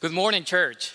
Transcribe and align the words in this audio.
Good 0.00 0.12
morning, 0.12 0.44
church. 0.44 0.92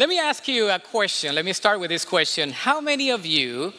Let 0.00 0.08
me 0.08 0.18
ask 0.18 0.48
you 0.48 0.68
a 0.68 0.80
question. 0.80 1.32
Let 1.32 1.44
me 1.44 1.52
start 1.52 1.78
with 1.78 1.90
this 1.90 2.04
question. 2.04 2.50
How 2.50 2.80
many 2.80 3.10
of 3.10 3.24
you 3.24 3.72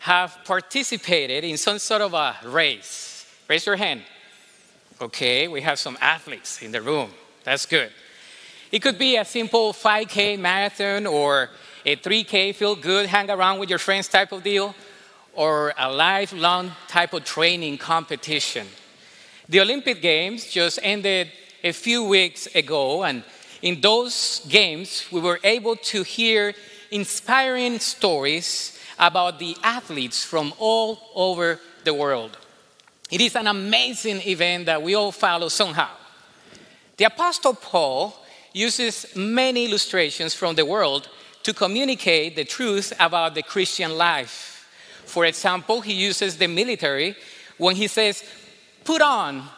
have 0.00 0.38
participated 0.44 1.44
in 1.44 1.56
some 1.56 1.78
sort 1.78 2.02
of 2.02 2.14
a 2.14 2.34
race? 2.46 3.26
Raise 3.46 3.64
your 3.64 3.76
hand. 3.76 4.02
Okay, 5.00 5.46
we 5.46 5.60
have 5.60 5.78
some 5.78 5.96
athletes 6.00 6.62
in 6.62 6.72
the 6.72 6.82
room. 6.82 7.10
That's 7.44 7.64
good. 7.64 7.92
It 8.72 8.82
could 8.82 8.98
be 8.98 9.18
a 9.18 9.24
simple 9.24 9.72
5K 9.72 10.36
marathon 10.36 11.06
or 11.06 11.50
a 11.86 11.94
3K 11.94 12.56
feel 12.56 12.74
good, 12.74 13.06
hang 13.06 13.30
around 13.30 13.60
with 13.60 13.70
your 13.70 13.78
friends 13.78 14.08
type 14.08 14.32
of 14.32 14.42
deal, 14.42 14.74
or 15.32 15.74
a 15.78 15.92
lifelong 15.92 16.72
type 16.88 17.12
of 17.12 17.22
training 17.22 17.78
competition. 17.78 18.66
The 19.48 19.60
Olympic 19.60 20.02
Games 20.02 20.50
just 20.50 20.80
ended 20.82 21.30
a 21.64 21.72
few 21.72 22.04
weeks 22.04 22.46
ago, 22.54 23.02
and 23.02 23.24
in 23.62 23.80
those 23.80 24.44
games, 24.50 25.06
we 25.10 25.20
were 25.20 25.40
able 25.42 25.76
to 25.76 26.02
hear 26.02 26.52
inspiring 26.90 27.78
stories 27.78 28.78
about 28.98 29.38
the 29.38 29.56
athletes 29.62 30.22
from 30.22 30.52
all 30.58 30.98
over 31.14 31.58
the 31.84 31.94
world. 31.94 32.36
It 33.10 33.22
is 33.22 33.34
an 33.34 33.46
amazing 33.46 34.20
event 34.20 34.66
that 34.66 34.82
we 34.82 34.94
all 34.94 35.10
follow 35.10 35.48
somehow. 35.48 35.88
The 36.98 37.06
Apostle 37.06 37.54
Paul 37.54 38.14
uses 38.52 39.16
many 39.16 39.64
illustrations 39.64 40.34
from 40.34 40.54
the 40.54 40.66
world 40.66 41.08
to 41.44 41.54
communicate 41.54 42.36
the 42.36 42.44
truth 42.44 42.92
about 43.00 43.34
the 43.34 43.42
Christian 43.42 43.96
life. 43.96 44.68
For 45.06 45.24
example, 45.24 45.80
he 45.80 45.94
uses 45.94 46.36
the 46.36 46.46
military 46.46 47.16
when 47.56 47.76
he 47.76 47.86
says, 47.86 48.22
Put 48.84 49.00
on 49.00 49.48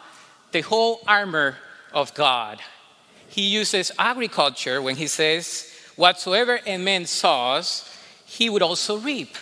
the 0.51 0.61
whole 0.61 1.01
armor 1.05 1.57
of 1.93 2.13
God. 2.13 2.59
He 3.27 3.43
uses 3.43 3.91
agriculture 3.97 4.81
when 4.81 4.95
he 4.95 5.07
says, 5.07 5.71
Whatsoever 5.95 6.59
a 6.65 6.77
man 6.77 7.05
sows, 7.05 7.89
he 8.25 8.49
would 8.49 8.61
also 8.61 8.97
reap. 8.97 9.35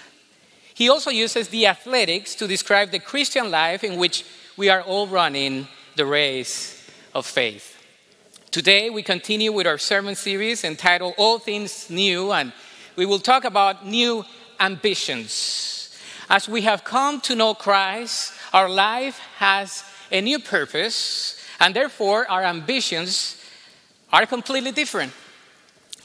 He 0.74 0.90
also 0.90 1.10
uses 1.10 1.50
the 1.50 1.68
athletics 1.68 2.36
to 2.36 2.48
describe 2.48 2.92
the 2.92 3.00
Christian 3.00 3.52
life 3.52 3.84
in 3.84 3.98
which 3.98 4.26
we 4.58 4.70
are 4.70 4.82
all 4.82 5.08
running 5.08 5.68
the 5.96 6.06
race 6.06 6.90
of 7.14 7.26
faith. 7.26 7.72
Today, 8.52 8.90
we 8.90 9.04
continue 9.04 9.52
with 9.52 9.68
our 9.68 9.78
sermon 9.78 10.16
series 10.16 10.64
entitled 10.64 11.14
All 11.18 11.40
Things 11.40 11.90
New, 11.90 12.32
and 12.32 12.54
we 12.96 13.06
will 13.06 13.20
talk 13.20 13.44
about 13.44 13.86
new 13.86 14.24
ambitions. 14.60 15.98
As 16.30 16.48
we 16.48 16.62
have 16.62 16.84
come 16.84 17.22
to 17.22 17.36
know 17.36 17.54
Christ, 17.54 18.34
our 18.54 18.70
life 18.70 19.20
has 19.38 19.84
a 20.12 20.22
new 20.22 20.40
purpose, 20.40 21.42
and 21.60 21.76
therefore 21.76 22.30
our 22.30 22.44
ambitions 22.44 23.42
are 24.12 24.26
completely 24.26 24.72
different. 24.72 25.12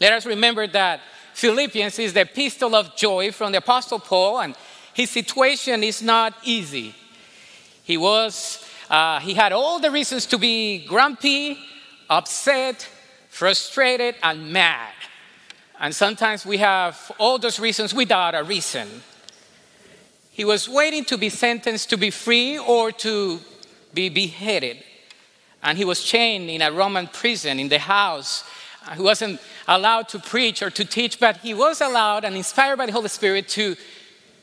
Let 0.00 0.12
us 0.12 0.26
remember 0.26 0.66
that 0.68 1.00
Philippians 1.34 1.98
is 1.98 2.12
the 2.12 2.22
epistle 2.22 2.74
of 2.74 2.96
joy 2.96 3.32
from 3.32 3.52
the 3.52 3.58
Apostle 3.58 3.98
Paul, 3.98 4.40
and 4.40 4.54
his 4.94 5.10
situation 5.10 5.82
is 5.84 6.02
not 6.02 6.34
easy. 6.44 6.94
He 7.84 7.96
was, 7.96 8.64
uh, 8.88 9.20
he 9.20 9.34
had 9.34 9.52
all 9.52 9.78
the 9.78 9.90
reasons 9.90 10.26
to 10.26 10.38
be 10.38 10.84
grumpy, 10.86 11.58
upset, 12.08 12.88
frustrated, 13.28 14.16
and 14.22 14.52
mad. 14.52 14.92
And 15.78 15.94
sometimes 15.94 16.44
we 16.44 16.58
have 16.58 17.10
all 17.18 17.38
those 17.38 17.58
reasons 17.58 17.94
without 17.94 18.34
a 18.34 18.42
reason. 18.42 18.88
He 20.30 20.44
was 20.44 20.68
waiting 20.68 21.04
to 21.06 21.16
be 21.16 21.30
sentenced 21.30 21.90
to 21.90 21.96
be 21.96 22.10
free 22.10 22.58
or 22.58 22.92
to 22.92 23.40
be 23.94 24.08
beheaded. 24.08 24.82
And 25.62 25.76
he 25.76 25.84
was 25.84 26.02
chained 26.02 26.48
in 26.48 26.62
a 26.62 26.72
Roman 26.72 27.06
prison 27.06 27.58
in 27.58 27.68
the 27.68 27.78
house. 27.78 28.44
Uh, 28.86 28.94
he 28.94 29.02
wasn't 29.02 29.40
allowed 29.68 30.08
to 30.08 30.18
preach 30.18 30.62
or 30.62 30.70
to 30.70 30.84
teach, 30.84 31.20
but 31.20 31.38
he 31.38 31.54
was 31.54 31.80
allowed 31.80 32.24
and 32.24 32.36
inspired 32.36 32.76
by 32.76 32.86
the 32.86 32.92
Holy 32.92 33.08
Spirit 33.08 33.48
to, 33.48 33.76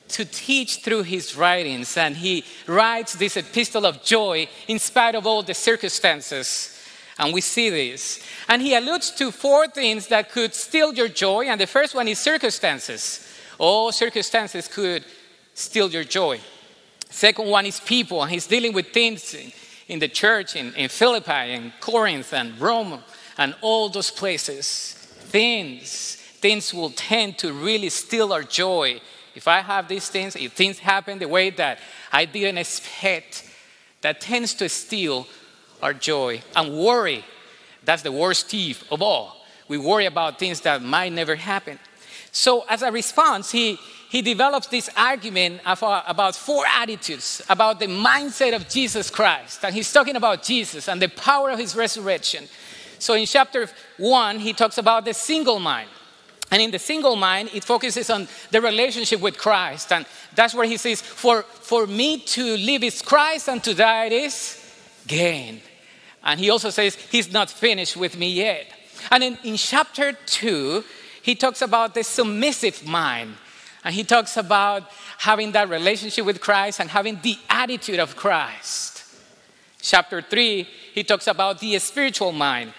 to 0.10 0.26
teach 0.26 0.84
through 0.84 1.04
his 1.04 1.36
writings. 1.36 1.98
And 1.98 2.16
he 2.16 2.46
writes 2.68 3.14
this 3.14 3.36
epistle 3.36 3.86
of 3.86 4.04
joy 4.04 4.48
in 4.68 4.80
spite 4.80 5.16
of 5.16 5.26
all 5.26 5.42
the 5.42 5.54
circumstances. 5.54 6.74
And 7.20 7.34
we 7.34 7.42
see 7.42 7.72
this. 7.72 8.24
And 8.48 8.62
he 8.62 8.76
alludes 8.76 9.12
to 9.16 9.32
four 9.32 9.68
things 9.68 10.08
that 10.08 10.32
could 10.32 10.54
steal 10.54 10.94
your 10.94 11.08
joy. 11.08 11.46
And 11.46 11.60
the 11.60 11.66
first 11.66 11.96
one 11.96 12.08
is 12.08 12.20
circumstances. 12.20 13.28
All 13.58 13.92
circumstances 13.92 14.68
could 14.68 15.04
steal 15.56 15.90
your 15.90 16.04
joy. 16.04 16.40
Second 17.10 17.48
one 17.48 17.66
is 17.66 17.80
people, 17.80 18.22
and 18.22 18.32
he's 18.32 18.46
dealing 18.46 18.74
with 18.74 18.90
things 18.90 19.34
in 19.88 20.00
the 20.00 20.08
church 20.08 20.56
in, 20.56 20.74
in 20.76 20.90
Philippi 20.90 21.32
and 21.32 21.72
Corinth 21.80 22.34
and 22.34 22.60
Rome 22.60 23.00
and 23.38 23.56
all 23.62 23.90
those 23.90 24.12
places. 24.12 24.94
Things, 24.94 26.16
things 26.16 26.74
will 26.74 26.92
tend 26.92 27.38
to 27.40 27.54
really 27.54 27.90
steal 27.90 28.34
our 28.34 28.44
joy. 28.44 29.02
If 29.36 29.48
I 29.48 29.60
have 29.60 29.88
these 29.88 30.10
things, 30.10 30.36
if 30.36 30.54
things 30.54 30.80
happen 30.80 31.20
the 31.20 31.28
way 31.28 31.50
that 31.52 31.80
I 32.12 32.26
didn't 32.26 32.58
expect, 32.58 33.44
that 34.02 34.22
tends 34.22 34.54
to 34.56 34.70
steal 34.70 35.28
our 35.82 35.94
joy. 35.94 36.42
And 36.56 36.78
worry, 36.78 37.24
that's 37.84 38.02
the 38.02 38.12
worst 38.12 38.50
thief 38.50 38.84
of 38.92 39.02
all. 39.02 39.46
We 39.68 39.78
worry 39.78 40.06
about 40.06 40.40
things 40.40 40.62
that 40.62 40.82
might 40.82 41.12
never 41.12 41.36
happen. 41.36 41.80
So, 42.32 42.66
as 42.70 42.82
a 42.82 42.92
response, 42.92 43.52
he, 43.52 43.80
he 44.10 44.22
develops 44.22 44.68
this 44.68 44.90
argument 44.96 45.62
uh, 45.66 46.04
about 46.08 46.36
four 46.36 46.66
attitudes 46.66 47.42
about 47.50 47.80
the 47.80 47.88
mindset 47.88 48.56
of 48.56 48.70
Jesus 48.70 49.10
Christ. 49.10 49.66
And 49.66 49.76
he's 49.76 49.92
talking 49.92 50.16
about 50.16 50.44
Jesus 50.44 50.88
and 50.88 51.02
the 51.02 51.10
power 51.10 51.50
of 51.50 51.60
his 51.60 51.76
resurrection. 51.76 52.46
So 53.00 53.16
in 53.16 53.26
chapter 53.26 53.68
one, 53.98 54.40
he 54.40 54.54
talks 54.54 54.78
about 54.78 55.04
the 55.04 55.14
single 55.14 55.60
mind. 55.60 55.90
And 56.50 56.62
in 56.62 56.72
the 56.72 56.80
single 56.80 57.18
mind, 57.18 57.50
it 57.54 57.66
focuses 57.66 58.10
on 58.10 58.30
the 58.52 58.62
relationship 58.62 59.20
with 59.20 59.38
Christ. 59.38 59.92
And 59.92 60.06
that's 60.34 60.56
where 60.56 60.66
he 60.66 60.78
says, 60.78 61.02
For, 61.02 61.44
for 61.44 61.86
me 61.86 62.20
to 62.20 62.56
live 62.56 62.84
is 62.86 63.02
Christ 63.02 63.50
and 63.50 63.62
to 63.66 63.74
die 63.74 64.06
is 64.06 64.58
gain. 65.06 65.60
And 66.24 66.40
he 66.40 66.50
also 66.50 66.70
says, 66.70 66.96
He's 66.96 67.34
not 67.34 67.50
finished 67.50 67.98
with 67.98 68.18
me 68.18 68.32
yet. 68.32 68.68
And 69.12 69.22
in, 69.22 69.38
in 69.44 69.58
chapter 69.58 70.14
two, 70.26 70.86
he 71.22 71.36
talks 71.36 71.62
about 71.62 71.94
the 71.94 72.04
submissive 72.04 72.88
mind. 72.88 73.36
And 73.88 73.96
he 73.96 74.04
talks 74.04 74.36
about 74.36 74.84
having 75.18 75.54
that 75.54 75.70
relationship 75.70 76.26
with 76.26 76.42
Christ 76.42 76.82
and 76.82 76.90
having 76.90 77.22
the 77.22 77.38
attitude 77.50 78.00
of 78.00 78.18
Christ. 78.18 79.02
Chapter 79.82 80.22
3, 80.22 80.64
he 80.94 81.06
talks 81.06 81.26
about 81.26 81.60
the 81.62 81.80
spiritual 81.80 82.34
mind. 82.34 82.74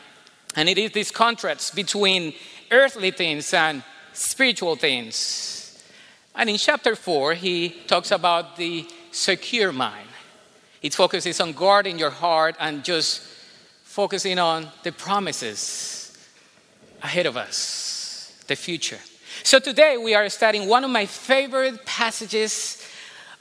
And 0.54 0.68
it 0.68 0.76
is 0.76 0.90
this 0.90 1.10
contrast 1.10 1.74
between 1.74 2.34
earthly 2.70 3.10
things 3.10 3.54
and 3.54 3.82
spiritual 4.12 4.76
things. 4.76 5.82
And 6.34 6.50
in 6.50 6.58
chapter 6.58 6.94
4, 6.94 7.32
he 7.32 7.70
talks 7.86 8.10
about 8.10 8.58
the 8.58 8.86
secure 9.10 9.72
mind. 9.72 10.08
It 10.82 10.92
focuses 10.92 11.40
on 11.40 11.54
guarding 11.54 11.98
your 11.98 12.10
heart 12.10 12.54
and 12.60 12.84
just 12.84 13.22
focusing 13.82 14.38
on 14.38 14.68
the 14.82 14.92
promises 14.92 16.18
ahead 17.02 17.24
of 17.24 17.38
us, 17.38 18.44
the 18.46 18.56
future. 18.56 18.98
So 19.44 19.58
today 19.58 19.96
we 19.96 20.14
are 20.14 20.28
studying 20.28 20.68
one 20.68 20.84
of 20.84 20.90
my 20.90 21.06
favorite 21.06 21.86
passages 21.86 22.82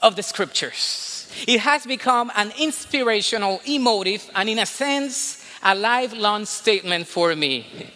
of 0.02 0.16
the 0.16 0.24
scriptures. 0.24 1.30
It 1.48 1.60
has 1.60 1.86
become 1.86 2.32
an 2.36 2.54
inspirational, 2.60 3.62
emotive, 3.66 4.30
and 4.36 4.48
in 4.48 4.60
a 4.60 4.66
sense, 4.66 5.44
a 5.64 5.76
lifelong 5.76 6.46
statement 6.46 7.08
for 7.08 7.36
me. 7.36 7.92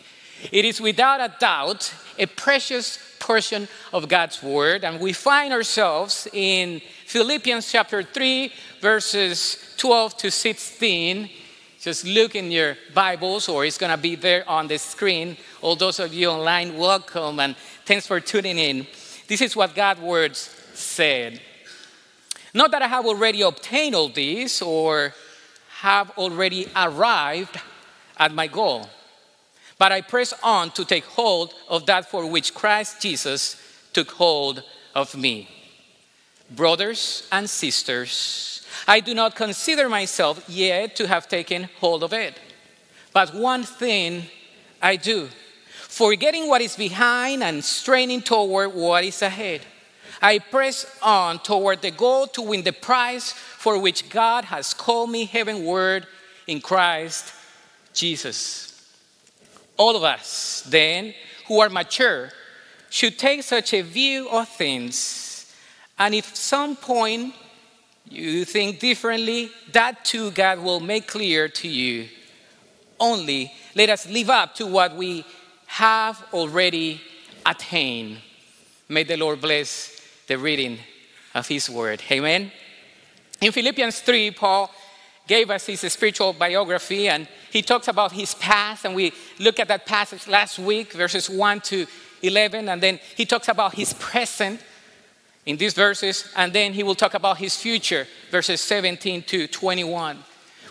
It 0.51 0.65
is 0.65 0.81
without 0.81 1.21
a 1.21 1.33
doubt 1.39 1.93
a 2.17 2.25
precious 2.25 2.97
portion 3.19 3.67
of 3.93 4.09
God's 4.09 4.41
word, 4.41 4.83
and 4.83 4.99
we 4.99 5.13
find 5.13 5.53
ourselves 5.53 6.27
in 6.33 6.81
Philippians 7.05 7.71
chapter 7.71 8.03
3, 8.03 8.51
verses 8.81 9.75
12 9.77 10.17
to 10.17 10.31
16. 10.31 11.29
Just 11.79 12.05
look 12.05 12.35
in 12.35 12.51
your 12.51 12.77
Bibles, 12.93 13.49
or 13.49 13.65
it's 13.65 13.79
going 13.79 13.91
to 13.91 13.97
be 13.97 14.15
there 14.15 14.47
on 14.47 14.67
the 14.67 14.77
screen. 14.77 15.35
All 15.61 15.75
those 15.75 15.99
of 15.99 16.13
you 16.13 16.29
online, 16.29 16.77
welcome. 16.77 17.39
And 17.39 17.55
Thanks 17.85 18.07
for 18.07 18.19
tuning 18.19 18.57
in. 18.57 18.87
This 19.27 19.41
is 19.41 19.55
what 19.55 19.75
God's 19.75 20.01
words 20.01 20.37
said. 20.73 21.41
Not 22.53 22.71
that 22.71 22.81
I 22.81 22.87
have 22.87 23.05
already 23.05 23.41
obtained 23.41 23.95
all 23.95 24.09
this 24.09 24.61
or 24.61 25.13
have 25.79 26.11
already 26.11 26.67
arrived 26.75 27.59
at 28.17 28.33
my 28.33 28.47
goal, 28.47 28.87
but 29.79 29.91
I 29.91 30.01
press 30.01 30.33
on 30.43 30.71
to 30.71 30.85
take 30.85 31.05
hold 31.05 31.53
of 31.67 31.85
that 31.87 32.09
for 32.09 32.25
which 32.29 32.53
Christ 32.53 33.01
Jesus 33.01 33.55
took 33.93 34.11
hold 34.11 34.63
of 34.93 35.15
me. 35.15 35.49
Brothers 36.49 37.27
and 37.31 37.49
sisters, 37.49 38.65
I 38.87 38.99
do 38.99 39.13
not 39.13 39.35
consider 39.35 39.89
myself 39.89 40.43
yet 40.47 40.95
to 40.97 41.07
have 41.07 41.27
taken 41.27 41.69
hold 41.79 42.03
of 42.03 42.13
it. 42.13 42.39
But 43.13 43.33
one 43.33 43.63
thing 43.63 44.23
I 44.81 44.97
do 44.97 45.29
forgetting 45.91 46.47
what 46.47 46.61
is 46.61 46.77
behind 46.77 47.43
and 47.43 47.61
straining 47.61 48.21
toward 48.21 48.73
what 48.73 49.03
is 49.03 49.21
ahead. 49.21 49.59
I 50.21 50.39
press 50.39 50.85
on 51.03 51.39
toward 51.39 51.81
the 51.81 51.91
goal 51.91 52.27
to 52.27 52.41
win 52.41 52.63
the 52.63 52.71
prize 52.71 53.33
for 53.33 53.77
which 53.77 54.09
God 54.09 54.45
has 54.45 54.73
called 54.73 55.09
me 55.09 55.25
heavenward 55.25 56.07
in 56.47 56.61
Christ 56.61 57.33
Jesus. 57.93 58.89
All 59.75 59.97
of 59.97 60.03
us, 60.03 60.63
then, 60.65 61.13
who 61.47 61.59
are 61.59 61.69
mature, 61.69 62.29
should 62.89 63.19
take 63.19 63.43
such 63.43 63.73
a 63.73 63.81
view 63.81 64.29
of 64.29 64.47
things. 64.47 65.53
And 65.99 66.15
if 66.15 66.33
some 66.37 66.77
point 66.77 67.35
you 68.09 68.45
think 68.45 68.79
differently, 68.79 69.51
that 69.73 70.05
too 70.05 70.31
God 70.31 70.59
will 70.59 70.79
make 70.79 71.07
clear 71.07 71.49
to 71.49 71.67
you. 71.67 72.07
Only 72.97 73.51
let 73.75 73.89
us 73.89 74.07
live 74.07 74.29
up 74.29 74.55
to 74.55 74.65
what 74.65 74.95
we 74.95 75.25
have 75.71 76.21
already 76.33 76.99
attained. 77.45 78.17
May 78.89 79.03
the 79.03 79.15
Lord 79.15 79.39
bless 79.39 80.01
the 80.27 80.37
reading 80.37 80.77
of 81.33 81.47
His 81.47 81.69
word. 81.69 82.01
Amen. 82.11 82.51
In 83.39 83.53
Philippians 83.53 84.01
3, 84.01 84.31
Paul 84.31 84.69
gave 85.27 85.49
us 85.49 85.65
his 85.67 85.79
spiritual 85.93 86.33
biography 86.33 87.07
and 87.07 87.25
he 87.49 87.61
talks 87.61 87.87
about 87.87 88.11
his 88.11 88.35
past. 88.35 88.83
And 88.83 88.93
we 88.93 89.13
looked 89.39 89.59
at 89.59 89.69
that 89.69 89.85
passage 89.85 90.27
last 90.27 90.59
week, 90.59 90.91
verses 90.91 91.29
1 91.29 91.61
to 91.61 91.87
11. 92.21 92.67
And 92.67 92.83
then 92.83 92.99
he 93.15 93.25
talks 93.25 93.47
about 93.47 93.73
his 93.73 93.93
present 93.93 94.59
in 95.45 95.55
these 95.55 95.73
verses. 95.73 96.27
And 96.35 96.51
then 96.51 96.73
he 96.73 96.83
will 96.83 96.95
talk 96.95 97.13
about 97.13 97.37
his 97.37 97.55
future, 97.55 98.07
verses 98.29 98.59
17 98.59 99.23
to 99.23 99.47
21. 99.47 100.17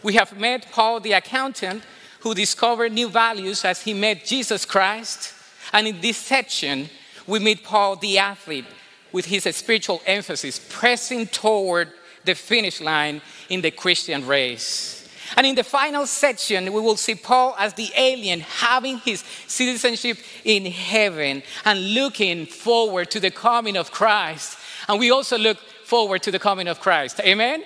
We 0.03 0.15
have 0.15 0.39
met 0.39 0.71
Paul 0.71 1.01
the 1.01 1.13
accountant 1.13 1.83
who 2.21 2.35
discovered 2.35 2.93
new 2.93 3.09
values 3.09 3.65
as 3.65 3.83
he 3.83 3.95
met 3.95 4.25
Jesus 4.25 4.65
Christ. 4.65 5.35
And 5.73 5.87
in 5.87 6.01
this 6.01 6.17
section, 6.17 6.89
we 7.27 7.39
meet 7.39 7.65
Paul 7.65 7.97
the 7.97 8.19
athlete 8.19 8.67
with 9.13 9.27
his 9.27 9.45
spiritual 9.57 10.01
emphasis, 10.07 10.61
pressing 10.69 11.27
toward 11.27 11.93
the 12.25 12.35
finish 12.35 12.81
line 12.81 13.21
in 13.49 13.61
the 13.61 13.71
Christian 13.71 14.27
race. 14.27 14.97
And 15.37 15.47
in 15.47 15.55
the 15.55 15.65
final 15.65 16.07
section, 16.07 16.73
we 16.73 16.81
will 16.81 16.97
see 16.97 17.15
Paul 17.15 17.55
as 17.59 17.75
the 17.75 17.91
alien 17.97 18.41
having 18.41 18.99
his 18.99 19.25
citizenship 19.47 20.19
in 20.45 20.67
heaven 20.67 21.43
and 21.65 21.95
looking 21.95 22.47
forward 22.47 23.11
to 23.13 23.21
the 23.21 23.31
coming 23.31 23.77
of 23.77 23.93
Christ. 23.93 24.59
And 24.89 24.99
we 24.99 25.11
also 25.11 25.39
look 25.39 25.59
forward 25.85 26.23
to 26.25 26.31
the 26.31 26.39
coming 26.39 26.67
of 26.69 26.81
Christ. 26.81 27.21
Amen? 27.21 27.63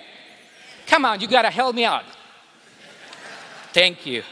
Come 0.85 1.05
on, 1.05 1.19
you 1.19 1.27
gotta 1.27 1.49
help 1.49 1.75
me 1.75 1.85
out. 1.85 2.03
Thank 3.73 4.05
you. 4.05 4.23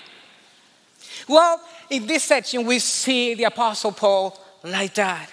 Well, 1.28 1.62
in 1.90 2.08
this 2.08 2.24
section, 2.24 2.66
we 2.66 2.80
see 2.80 3.34
the 3.34 3.46
Apostle 3.46 3.92
Paul 3.92 4.40
like 4.64 4.94
that. 4.96 5.30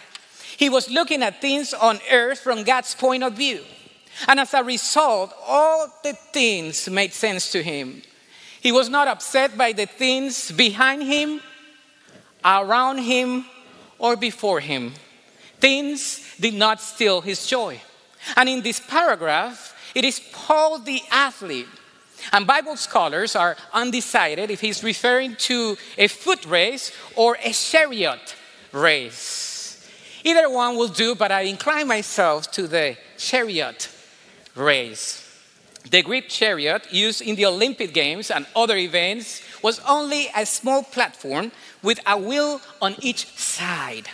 He 0.56 0.68
was 0.68 0.90
looking 0.90 1.22
at 1.22 1.40
things 1.40 1.72
on 1.72 1.98
earth 2.10 2.40
from 2.40 2.64
God's 2.64 2.94
point 2.94 3.22
of 3.22 3.34
view. 3.34 3.62
And 4.28 4.38
as 4.38 4.52
a 4.52 4.62
result, 4.62 5.32
all 5.46 5.88
the 6.02 6.12
things 6.12 6.88
made 6.88 7.12
sense 7.12 7.50
to 7.52 7.62
him. 7.62 8.02
He 8.60 8.72
was 8.72 8.88
not 8.90 9.08
upset 9.08 9.56
by 9.56 9.72
the 9.72 9.86
things 9.86 10.52
behind 10.52 11.02
him, 11.02 11.40
around 12.44 12.98
him, 12.98 13.46
or 13.98 14.16
before 14.16 14.60
him. 14.60 14.92
Things 15.58 16.36
did 16.38 16.54
not 16.54 16.80
steal 16.80 17.20
his 17.20 17.46
joy. 17.46 17.80
And 18.36 18.48
in 18.48 18.60
this 18.62 18.80
paragraph, 18.80 19.74
it 19.94 20.04
is 20.04 20.20
Paul 20.32 20.78
the 20.78 21.00
athlete. 21.10 21.68
And 22.32 22.46
Bible 22.46 22.76
scholars 22.76 23.36
are 23.36 23.56
undecided 23.72 24.50
if 24.50 24.60
he's 24.60 24.84
referring 24.84 25.36
to 25.36 25.76
a 25.98 26.08
foot 26.08 26.44
race 26.46 26.92
or 27.16 27.36
a 27.42 27.52
chariot 27.52 28.36
race. 28.72 29.88
Either 30.24 30.50
one 30.50 30.76
will 30.76 30.88
do, 30.88 31.14
but 31.14 31.32
I 31.32 31.42
incline 31.42 31.88
myself 31.88 32.50
to 32.52 32.66
the 32.66 32.96
chariot 33.16 33.88
race. 34.54 35.26
The 35.90 36.02
Greek 36.02 36.28
chariot 36.28 36.92
used 36.92 37.22
in 37.22 37.36
the 37.36 37.46
Olympic 37.46 37.94
Games 37.94 38.30
and 38.30 38.46
other 38.54 38.76
events 38.76 39.42
was 39.62 39.80
only 39.88 40.28
a 40.36 40.44
small 40.44 40.82
platform 40.82 41.52
with 41.82 41.98
a 42.06 42.18
wheel 42.18 42.60
on 42.82 42.96
each 43.00 43.26
side. 43.36 44.08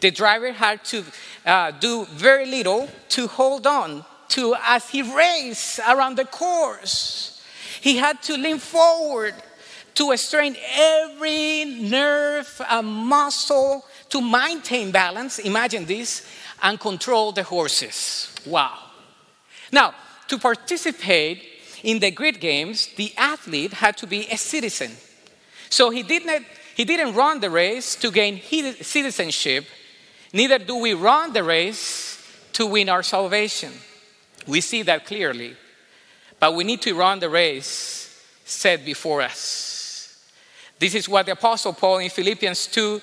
The 0.00 0.10
driver 0.10 0.52
had 0.52 0.84
to 0.86 1.04
uh, 1.44 1.70
do 1.72 2.06
very 2.06 2.46
little 2.46 2.88
to 3.10 3.26
hold 3.26 3.66
on 3.66 4.04
to 4.30 4.54
as 4.62 4.88
he 4.90 5.02
raced 5.02 5.80
around 5.80 6.16
the 6.16 6.24
course. 6.24 7.42
He 7.80 7.96
had 7.96 8.22
to 8.24 8.36
lean 8.36 8.58
forward 8.58 9.34
to 9.94 10.16
strain 10.16 10.56
every 10.74 11.64
nerve 11.64 12.60
and 12.68 12.86
muscle 12.86 13.84
to 14.10 14.20
maintain 14.20 14.90
balance. 14.90 15.38
Imagine 15.38 15.84
this 15.86 16.26
and 16.62 16.78
control 16.78 17.32
the 17.32 17.42
horses. 17.42 18.34
Wow. 18.46 18.78
Now, 19.72 19.94
to 20.28 20.38
participate 20.38 21.42
in 21.82 21.98
the 21.98 22.10
Greek 22.10 22.40
Games, 22.40 22.88
the 22.96 23.12
athlete 23.16 23.72
had 23.72 23.96
to 23.98 24.06
be 24.06 24.26
a 24.30 24.36
citizen. 24.36 24.92
So 25.70 25.90
he 25.90 26.02
didn't, 26.02 26.46
he 26.76 26.84
didn't 26.84 27.14
run 27.14 27.40
the 27.40 27.50
race 27.50 27.96
to 27.96 28.10
gain 28.10 28.40
citizenship, 28.40 29.66
neither 30.32 30.58
do 30.58 30.76
we 30.76 30.94
run 30.94 31.32
the 31.32 31.42
race 31.42 32.22
to 32.52 32.66
win 32.66 32.88
our 32.88 33.02
salvation. 33.02 33.72
We 34.46 34.60
see 34.60 34.82
that 34.82 35.06
clearly. 35.06 35.56
But 36.38 36.54
we 36.54 36.64
need 36.64 36.82
to 36.82 36.94
run 36.94 37.18
the 37.18 37.30
race 37.30 38.22
set 38.44 38.84
before 38.84 39.22
us. 39.22 40.22
This 40.78 40.94
is 40.94 41.08
what 41.08 41.26
the 41.26 41.32
Apostle 41.32 41.72
Paul 41.72 41.98
in 41.98 42.10
Philippians 42.10 42.66
2 42.68 43.00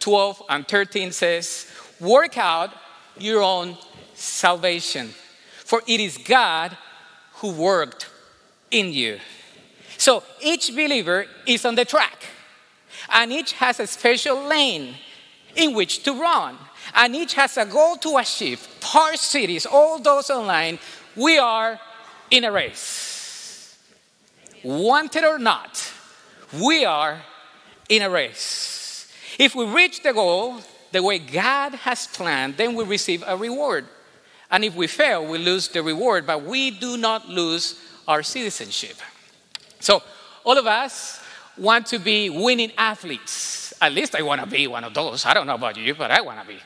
12 0.00 0.42
and 0.50 0.68
13 0.68 1.12
says 1.12 1.66
Work 1.98 2.36
out 2.36 2.70
your 3.18 3.42
own 3.42 3.78
salvation 4.14 5.14
for 5.64 5.82
it 5.88 5.98
is 5.98 6.18
God 6.18 6.76
who 7.36 7.50
worked 7.50 8.08
in 8.70 8.92
you. 8.92 9.18
So 9.96 10.22
each 10.40 10.70
believer 10.70 11.26
is 11.46 11.64
on 11.64 11.74
the 11.74 11.84
track, 11.84 12.22
and 13.12 13.32
each 13.32 13.54
has 13.54 13.80
a 13.80 13.86
special 13.86 14.44
lane 14.44 14.94
in 15.56 15.74
which 15.74 16.02
to 16.04 16.12
run, 16.12 16.56
and 16.94 17.16
each 17.16 17.34
has 17.34 17.56
a 17.56 17.66
goal 17.66 17.96
to 17.96 18.16
achieve. 18.16 18.66
Park 18.80 19.16
Cities, 19.16 19.66
all 19.66 19.98
those 19.98 20.30
online, 20.30 20.78
we 21.16 21.38
are 21.38 21.78
in 22.30 22.44
a 22.44 22.52
race. 22.52 23.78
Wanted 24.62 25.24
or 25.24 25.38
not, 25.38 25.92
we 26.52 26.84
are 26.84 27.20
in 27.88 28.02
a 28.02 28.10
race. 28.10 29.12
If 29.38 29.54
we 29.54 29.66
reach 29.66 30.02
the 30.02 30.12
goal 30.12 30.60
the 30.92 31.02
way 31.02 31.18
God 31.18 31.74
has 31.74 32.06
planned, 32.06 32.56
then 32.56 32.74
we 32.74 32.84
receive 32.84 33.24
a 33.26 33.36
reward. 33.36 33.86
And 34.50 34.64
if 34.64 34.76
we 34.76 34.86
fail, 34.86 35.26
we 35.26 35.38
lose 35.38 35.68
the 35.68 35.82
reward, 35.82 36.26
but 36.26 36.44
we 36.44 36.70
do 36.70 36.96
not 36.96 37.28
lose 37.28 37.80
our 38.06 38.22
citizenship. 38.22 38.96
So, 39.80 40.02
all 40.44 40.56
of 40.56 40.66
us 40.66 41.20
want 41.56 41.86
to 41.86 41.98
be 41.98 42.30
winning 42.30 42.72
athletes. 42.78 43.74
At 43.80 43.92
least 43.92 44.14
I 44.14 44.22
want 44.22 44.40
to 44.40 44.46
be 44.46 44.66
one 44.66 44.84
of 44.84 44.94
those. 44.94 45.26
I 45.26 45.34
don't 45.34 45.46
know 45.46 45.54
about 45.54 45.76
you, 45.76 45.94
but 45.94 46.10
I 46.10 46.20
want 46.20 46.40
to 46.40 46.46
be. 46.46 46.60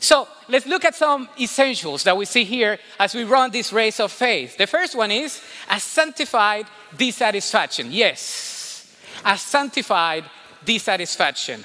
So, 0.00 0.26
let's 0.48 0.66
look 0.66 0.86
at 0.86 0.94
some 0.94 1.28
essentials 1.38 2.04
that 2.04 2.16
we 2.16 2.24
see 2.24 2.44
here 2.44 2.78
as 2.98 3.14
we 3.14 3.24
run 3.24 3.50
this 3.50 3.70
race 3.70 4.00
of 4.00 4.10
faith. 4.10 4.56
The 4.56 4.66
first 4.66 4.96
one 4.96 5.10
is 5.10 5.42
a 5.70 5.78
sanctified 5.78 6.66
dissatisfaction. 6.96 7.92
Yes, 7.92 8.96
a 9.26 9.36
sanctified 9.36 10.24
dissatisfaction. 10.64 11.64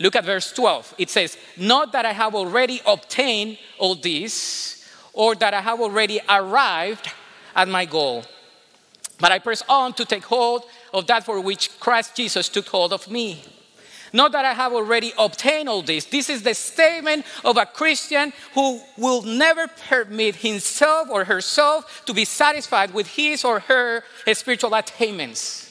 Look 0.00 0.16
at 0.16 0.24
verse 0.24 0.52
12. 0.52 0.94
It 0.96 1.10
says, 1.10 1.36
Not 1.58 1.92
that 1.92 2.06
I 2.06 2.12
have 2.12 2.34
already 2.34 2.80
obtained 2.86 3.58
all 3.78 3.94
this, 3.94 4.88
or 5.12 5.34
that 5.34 5.52
I 5.52 5.60
have 5.60 5.80
already 5.80 6.20
arrived 6.26 7.12
at 7.54 7.68
my 7.68 7.84
goal, 7.84 8.24
but 9.20 9.32
I 9.32 9.38
press 9.38 9.62
on 9.68 9.92
to 9.94 10.06
take 10.06 10.24
hold 10.24 10.64
of 10.94 11.06
that 11.08 11.24
for 11.24 11.40
which 11.40 11.78
Christ 11.78 12.16
Jesus 12.16 12.48
took 12.48 12.68
hold 12.68 12.92
of 12.94 13.08
me. 13.10 13.44
Not 14.14 14.30
that 14.30 14.44
I 14.44 14.52
have 14.52 14.72
already 14.72 15.12
obtained 15.18 15.68
all 15.68 15.82
this. 15.82 16.04
This 16.04 16.30
is 16.30 16.44
the 16.44 16.54
statement 16.54 17.26
of 17.44 17.56
a 17.56 17.66
Christian 17.66 18.32
who 18.54 18.80
will 18.96 19.22
never 19.22 19.66
permit 19.88 20.36
himself 20.36 21.08
or 21.10 21.24
herself 21.24 22.02
to 22.06 22.14
be 22.14 22.24
satisfied 22.24 22.94
with 22.94 23.08
his 23.08 23.44
or 23.44 23.58
her 23.58 24.04
spiritual 24.32 24.72
attainments. 24.74 25.62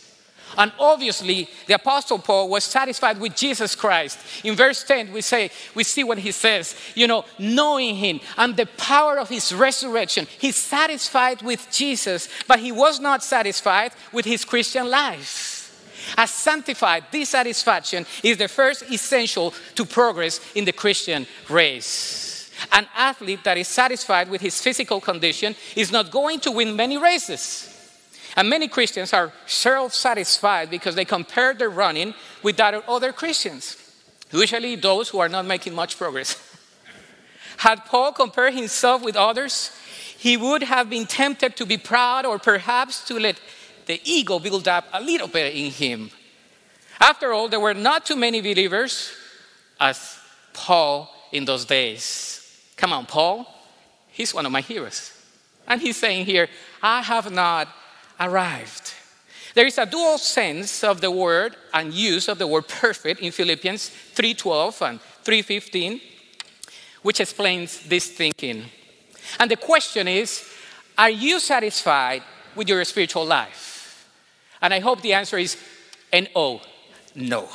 And 0.58 0.74
obviously, 0.78 1.50
the 1.68 1.76
Apostle 1.76 2.20
Paul 2.20 2.50
was 2.50 2.66
satisfied 2.66 3.18
with 3.18 3.34
Jesus 3.34 3.76
Christ. 3.76 4.20
In 4.44 4.56
verse 4.56 4.84
10, 4.84 5.14
we 5.14 5.22
say, 5.22 5.50
we 5.74 5.86
see 5.86 6.04
what 6.04 6.18
he 6.18 6.34
says, 6.34 6.76
you 6.96 7.08
know, 7.08 7.24
knowing 7.40 7.96
him 7.96 8.20
and 8.38 8.58
the 8.58 8.66
power 8.78 9.20
of 9.20 9.30
his 9.30 9.54
resurrection. 9.54 10.28
He's 10.38 10.58
satisfied 10.58 11.42
with 11.42 11.66
Jesus, 11.72 12.28
but 12.46 12.60
he 12.60 12.74
was 12.74 13.00
not 13.00 13.24
satisfied 13.24 13.94
with 14.12 14.26
his 14.26 14.44
Christian 14.44 14.90
life. 14.90 15.53
As 16.18 16.32
sanctified, 16.32 17.06
dissatisfaction 17.12 18.06
is 18.24 18.38
the 18.38 18.48
first 18.48 18.84
essential 18.92 19.54
to 19.76 19.86
progress 19.86 20.40
in 20.56 20.66
the 20.66 20.72
Christian 20.72 21.26
race. 21.50 22.52
An 22.72 22.88
athlete 22.96 23.44
that 23.44 23.58
is 23.58 23.68
satisfied 23.68 24.30
with 24.30 24.42
his 24.42 24.62
physical 24.62 25.02
condition 25.02 25.56
is 25.76 25.92
not 25.92 26.12
going 26.12 26.40
to 26.42 26.52
win 26.52 26.76
many 26.76 26.98
races. 26.98 27.70
And 28.36 28.50
many 28.50 28.68
Christians 28.68 29.14
are 29.14 29.32
self 29.46 29.94
satisfied 29.94 30.70
because 30.70 30.96
they 30.96 31.06
compare 31.06 31.54
their 31.54 31.70
running 31.70 32.14
with 32.42 32.58
that 32.58 32.74
of 32.74 32.84
other 32.88 33.12
Christians, 33.12 33.78
usually 34.32 34.76
those 34.76 35.10
who 35.10 35.20
are 35.20 35.30
not 35.30 35.46
making 35.46 35.74
much 35.74 35.98
progress. 35.98 36.36
Had 37.58 37.86
Paul 37.86 38.12
compared 38.12 38.54
himself 38.54 39.04
with 39.04 39.16
others, 39.16 39.72
he 40.18 40.38
would 40.38 40.64
have 40.64 40.90
been 40.90 41.06
tempted 41.06 41.56
to 41.58 41.66
be 41.66 41.78
proud 41.78 42.26
or 42.26 42.40
perhaps 42.40 43.06
to 43.08 43.20
let 43.20 43.40
the 43.86 44.00
ego 44.04 44.40
build 44.40 44.68
up 44.68 44.86
a 44.94 45.02
little 45.02 45.28
bit 45.28 45.56
in 45.56 45.72
him. 45.72 46.12
After 47.00 47.34
all, 47.34 47.48
there 47.50 47.60
were 47.60 47.74
not 47.74 48.06
too 48.06 48.16
many 48.16 48.42
believers 48.42 49.12
as 49.80 50.20
Paul 50.54 51.14
in 51.32 51.46
those 51.46 51.66
days. 51.66 52.40
Come 52.78 52.94
on, 52.94 53.06
Paul. 53.06 53.48
He's 54.12 54.34
one 54.34 54.46
of 54.46 54.52
my 54.52 54.62
heroes. 54.62 55.12
And 55.68 55.82
he's 55.82 55.98
saying 55.98 56.26
here, 56.26 56.48
I 56.82 57.02
have 57.02 57.32
not 57.32 57.68
arrived. 58.20 58.94
There 59.54 59.68
is 59.68 59.78
a 59.78 59.86
dual 59.86 60.18
sense 60.18 60.84
of 60.84 61.02
the 61.02 61.12
word 61.12 61.56
and 61.74 61.94
use 61.94 62.28
of 62.28 62.38
the 62.40 62.48
word 62.48 62.68
perfect 62.68 63.22
in 63.22 63.32
Philippians 63.32 63.90
3:12 64.16 64.82
and 64.82 65.00
3:15, 65.24 66.02
which 67.02 67.20
explains 67.20 67.80
this 67.88 68.08
thinking. 68.08 68.70
And 69.40 69.50
the 69.52 69.58
question 69.58 70.08
is, 70.08 70.44
are 70.98 71.10
you 71.10 71.40
satisfied 71.40 72.24
with 72.56 72.68
your 72.68 72.84
spiritual 72.86 73.26
life? 73.26 73.63
And 74.64 74.74
I 74.74 74.80
hope 74.80 75.02
the 75.02 75.14
answer 75.14 75.38
is 75.38 75.58
no. 76.12 76.62
No. 77.14 77.50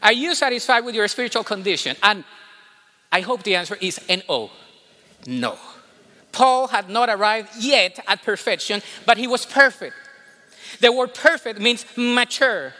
Are 0.00 0.12
you 0.12 0.34
satisfied 0.34 0.84
with 0.84 0.94
your 0.94 1.08
spiritual 1.08 1.44
condition? 1.44 1.96
And 2.02 2.24
I 3.10 3.20
hope 3.20 3.42
the 3.42 3.56
answer 3.56 3.76
is 3.80 4.00
no. 4.28 4.50
No. 5.26 5.58
Paul 6.30 6.68
had 6.68 6.88
not 6.88 7.08
arrived 7.08 7.50
yet 7.58 7.98
at 8.06 8.22
perfection, 8.22 8.80
but 9.04 9.18
he 9.18 9.26
was 9.26 9.44
perfect. 9.44 9.94
The 10.80 10.92
word 10.92 11.14
perfect 11.14 11.60
means 11.60 11.84
mature 11.96 12.72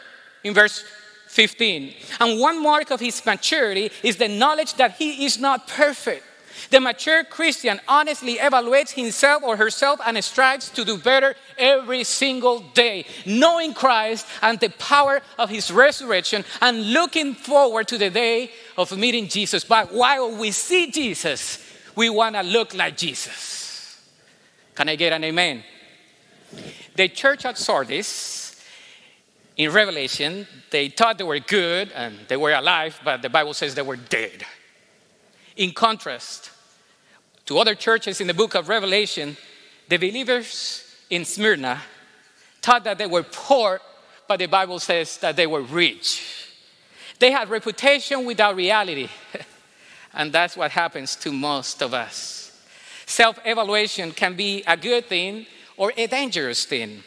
in 0.43 0.55
verse 0.55 0.85
15. 1.29 1.95
And 2.21 2.41
one 2.41 2.62
mark 2.62 2.91
of 2.91 3.00
his 3.00 3.25
maturity 3.26 3.91
is 4.03 4.17
the 4.17 4.29
knowledge 4.29 4.75
that 4.75 4.93
he 4.93 5.25
is 5.25 5.38
not 5.38 5.67
perfect. 5.67 6.25
The 6.71 6.81
mature 6.81 7.25
Christian 7.25 7.81
honestly 7.89 8.37
evaluates 8.37 8.93
himself 8.93 9.43
or 9.43 9.57
herself 9.57 10.01
and 10.05 10.23
strives 10.25 10.71
to 10.71 10.85
do 10.85 10.99
better 10.99 11.35
every 11.59 12.05
single 12.05 12.61
day, 12.75 13.07
knowing 13.27 13.75
Christ 13.75 14.27
and 14.43 14.59
the 14.59 14.71
power 14.71 15.21
of 15.39 15.51
his 15.51 15.71
resurrection 15.71 16.45
and 16.61 16.93
looking 16.93 17.35
forward 17.35 17.89
to 17.89 17.99
the 17.99 18.11
day 18.11 18.51
of 18.77 18.97
meeting 18.97 19.29
Jesus. 19.29 19.65
But 19.65 19.93
while 19.93 20.37
we 20.37 20.51
see 20.51 20.91
Jesus, 20.91 21.59
we 21.97 22.11
want 22.11 22.35
to 22.37 22.43
look 22.43 22.75
like 22.75 22.97
Jesus. 22.97 24.01
Can 24.75 24.89
I 24.89 24.97
get 24.97 25.13
an 25.13 25.25
amen? 25.25 25.63
The 26.97 27.09
church 27.09 27.45
at 27.45 27.59
Sardis 27.59 28.61
in 29.57 29.71
Revelation, 29.71 30.47
they 30.71 30.89
thought 30.89 31.19
they 31.19 31.25
were 31.25 31.39
good 31.39 31.93
and 31.95 32.19
they 32.29 32.37
were 32.37 32.53
alive, 32.53 32.99
but 33.05 33.23
the 33.23 33.29
Bible 33.29 33.55
says 33.55 33.75
they 33.75 33.83
were 33.83 33.97
dead. 33.97 34.45
In 35.57 35.73
contrast 35.73 36.51
to 37.47 37.59
other 37.59 37.75
churches 37.75 38.21
in 38.21 38.27
the 38.27 38.35
book 38.35 38.55
of 38.55 38.69
Revelation, 38.69 39.37
the 39.89 39.97
believers 39.97 40.85
in 41.11 41.25
Smyrna 41.25 41.81
thought 42.63 42.85
that 42.85 42.99
they 42.99 43.07
were 43.07 43.23
poor, 43.23 43.81
but 44.27 44.39
the 44.39 44.47
Bible 44.47 44.79
says 44.79 45.19
that 45.19 45.37
they 45.37 45.47
were 45.47 45.61
rich. 45.61 46.51
They 47.19 47.31
had 47.31 47.49
reputation 47.49 48.25
without 48.25 48.57
reality. 48.57 49.09
and 50.15 50.33
that's 50.33 50.57
what 50.57 50.71
happens 50.71 51.15
to 51.17 51.33
most 51.33 51.83
of 51.83 51.95
us. 51.95 52.45
Self 53.07 53.39
evaluation 53.45 54.13
can 54.13 54.35
be 54.35 54.65
a 54.67 54.77
good 54.77 55.07
thing 55.07 55.47
or 55.77 55.93
a 55.97 56.07
dangerous 56.07 56.65
thing 56.65 57.03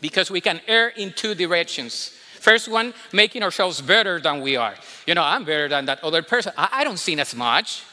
because 0.00 0.30
we 0.30 0.40
can 0.40 0.60
err 0.66 0.88
in 0.88 1.12
two 1.12 1.34
directions. 1.34 2.12
First 2.40 2.68
one, 2.68 2.94
making 3.12 3.42
ourselves 3.42 3.82
better 3.82 4.18
than 4.18 4.40
we 4.40 4.56
are. 4.56 4.74
You 5.06 5.14
know, 5.14 5.22
I'm 5.22 5.44
better 5.44 5.68
than 5.68 5.84
that 5.84 6.02
other 6.02 6.22
person. 6.22 6.52
I, 6.56 6.68
I 6.72 6.84
don't 6.84 6.98
sin 6.98 7.20
as 7.20 7.34
much. 7.34 7.84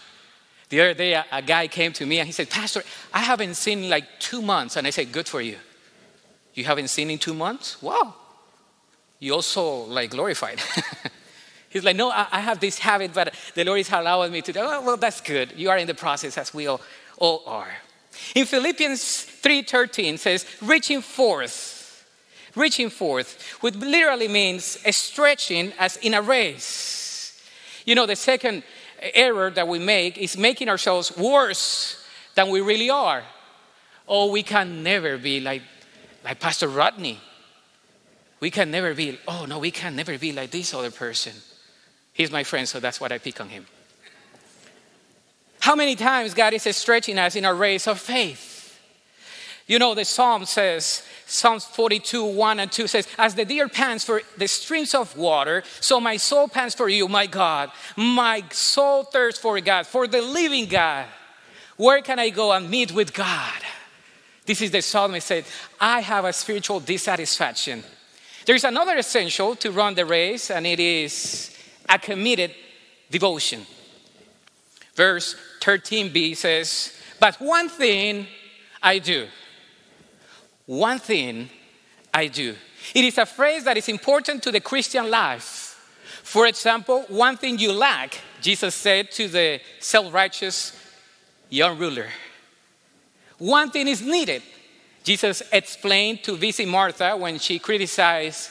The 0.70 0.82
other 0.82 0.94
day, 0.94 1.14
a, 1.14 1.26
a, 1.32 1.42
guy 1.42 1.68
came 1.68 1.92
to 1.94 2.06
me 2.06 2.20
and 2.20 2.28
he 2.28 2.32
said, 2.32 2.50
Pastor, 2.50 2.82
I 3.14 3.20
haven't 3.20 3.56
seen 3.56 3.84
in 3.84 3.90
like 3.90 4.06
two 4.20 4.42
months. 4.42 4.78
And 4.78 4.88
I 4.88 4.90
said, 4.90 5.12
Good 5.12 5.28
for 5.28 5.42
you. 5.42 5.58
You 6.54 6.64
haven't 6.64 6.88
seen 6.88 7.10
in 7.10 7.20
two 7.20 7.34
months? 7.34 7.82
Wow. 7.82 8.16
You 9.20 9.34
also 9.34 9.86
like 9.86 10.12
glorified. 10.12 10.60
He's 11.70 11.84
like, 11.84 11.98
No, 11.98 12.10
I, 12.10 12.28
I, 12.32 12.40
have 12.40 12.62
this 12.62 12.80
habit, 12.80 13.14
but 13.14 13.34
the 13.54 13.66
Lord 13.66 13.80
is 13.82 13.92
allowing 13.92 14.32
me 14.32 14.42
to. 14.44 14.60
Oh, 14.60 14.82
well, 14.82 14.98
that's 14.98 15.20
good. 15.20 15.54
You 15.58 15.70
are 15.70 15.78
in 15.78 15.88
the 15.88 15.94
process 15.94 16.38
as 16.38 16.54
we 16.54 16.68
all, 16.68 16.80
all 17.18 17.44
are. 17.46 17.72
In 18.34 18.46
Philippians 18.46 19.02
3:13 19.44 20.18
says, 20.18 20.46
reaching 20.62 21.02
forth 21.02 21.77
reaching 22.56 22.90
forth, 22.90 23.42
which 23.62 23.76
literally 23.76 24.28
means 24.28 24.78
stretching 24.96 25.74
as 25.80 25.98
in 25.98 26.14
a 26.14 26.22
race. 26.22 27.42
You 27.86 27.96
know, 27.96 28.06
the 28.06 28.16
second 28.16 28.64
error 29.00 29.50
that 29.52 29.68
we 29.68 29.80
make 29.80 30.18
is 30.18 30.38
making 30.38 30.70
ourselves 30.70 31.16
worse 31.18 32.04
than 32.36 32.50
we 32.50 32.62
really 32.62 32.90
are. 32.90 33.24
Oh, 34.08 34.32
we 34.32 34.44
can 34.44 34.84
never 34.84 35.18
be 35.18 35.40
like, 35.40 35.62
like 36.24 36.40
Pastor 36.40 36.68
Rodney. 36.68 37.20
We 38.40 38.52
can 38.52 38.72
never 38.72 38.94
be, 38.94 39.18
oh 39.28 39.46
no, 39.46 39.60
we 39.60 39.72
can 39.72 39.96
never 39.96 40.18
be 40.18 40.32
like 40.32 40.52
this 40.52 40.74
other 40.74 40.92
person. 40.92 41.34
He's 42.14 42.32
my 42.32 42.44
friend, 42.44 42.68
so 42.68 42.80
that's 42.80 43.00
what 43.00 43.12
I 43.12 43.18
pick 43.18 43.40
on 43.42 43.50
him. 43.50 43.66
How 45.60 45.76
many 45.76 45.96
times 45.96 46.34
God 46.34 46.54
is 46.54 46.64
stretching 46.76 47.18
us 47.20 47.36
in 47.36 47.46
a 47.46 47.54
race 47.54 47.88
of 47.88 48.00
faith? 48.00 48.57
You 49.68 49.80
know, 49.80 49.94
the 49.94 50.06
psalm 50.06 50.46
says, 50.46 51.04
Psalms 51.26 51.66
42, 51.66 52.24
1 52.24 52.60
and 52.62 52.72
2 52.72 52.88
says, 52.88 53.08
As 53.18 53.36
the 53.36 53.44
deer 53.44 53.68
pants 53.68 54.06
for 54.06 54.22
the 54.38 54.48
streams 54.48 54.96
of 54.96 55.16
water, 55.18 55.62
so 55.82 56.00
my 56.00 56.16
soul 56.16 56.48
pants 56.48 56.74
for 56.74 56.88
you, 56.88 57.10
my 57.10 57.28
God. 57.28 57.70
My 57.98 58.44
soul 58.50 59.04
thirsts 59.04 59.42
for 59.42 59.60
God, 59.60 59.86
for 59.86 60.08
the 60.08 60.22
living 60.22 60.68
God. 60.68 61.06
Where 61.76 62.02
can 62.02 62.18
I 62.18 62.30
go 62.30 62.54
and 62.54 62.70
meet 62.70 62.94
with 62.94 63.14
God? 63.14 63.62
This 64.46 64.62
is 64.62 64.72
the 64.72 64.82
psalmist 64.82 65.28
said, 65.28 65.44
I 65.82 66.00
have 66.00 66.24
a 66.24 66.32
spiritual 66.32 66.80
dissatisfaction. 66.80 67.84
There 68.46 68.56
is 68.56 68.64
another 68.64 68.96
essential 68.96 69.56
to 69.58 69.72
run 69.72 69.96
the 69.96 70.06
race, 70.06 70.50
and 70.50 70.66
it 70.66 70.80
is 70.80 71.54
a 71.90 72.00
committed 72.00 72.56
devotion. 73.12 73.66
Verse 74.96 75.36
13b 75.60 76.38
says, 76.38 76.94
But 77.20 77.42
one 77.42 77.68
thing 77.68 78.28
I 78.82 79.00
do 79.00 79.28
one 80.68 81.00
thing 81.00 81.50
I 82.14 82.28
do. 82.28 82.56
It 82.94 83.04
is 83.04 83.18
a 83.18 83.26
phrase 83.26 83.64
that 83.64 83.78
is 83.78 83.90
important 83.90 84.44
to 84.44 84.52
the 84.52 84.60
Christian 84.60 85.10
life. 85.10 85.74
For 86.24 86.46
example, 86.46 87.06
one 87.08 87.38
thing 87.38 87.58
you 87.58 87.72
lack, 87.72 88.20
Jesus 88.42 88.76
said 88.76 89.10
to 89.12 89.28
the 89.28 89.60
self 89.80 90.14
righteous 90.14 90.78
young 91.50 91.80
ruler. 91.80 92.08
One 93.40 93.72
thing 93.72 93.88
is 93.88 94.02
needed. 94.02 94.44
Jesus 95.04 95.42
explained 95.52 96.24
to 96.24 96.38
busy 96.38 96.66
Martha 96.66 97.16
when 97.16 97.40
she 97.40 97.60
criticized 97.60 98.50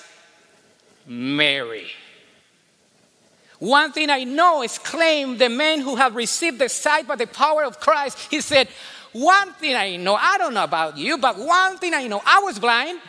Mary. 1.06 1.86
One 3.58 3.92
thing 3.92 4.10
I 4.10 4.24
know 4.24 4.62
is 4.62 4.78
claim 4.78 5.38
the 5.38 5.48
men 5.48 5.80
who 5.80 5.96
have 5.96 6.14
received 6.14 6.58
the 6.58 6.68
sight 6.68 7.06
by 7.06 7.16
the 7.16 7.26
power 7.26 7.64
of 7.64 7.80
Christ. 7.80 8.18
He 8.30 8.40
said, 8.40 8.68
one 9.16 9.52
thing 9.54 9.74
I 9.74 9.96
know, 9.96 10.14
I 10.14 10.36
don't 10.38 10.54
know 10.54 10.64
about 10.64 10.98
you, 10.98 11.18
but 11.18 11.38
one 11.38 11.78
thing 11.78 11.94
I 11.94 12.06
know, 12.06 12.20
I 12.24 12.40
was 12.40 12.58
blind 12.58 13.00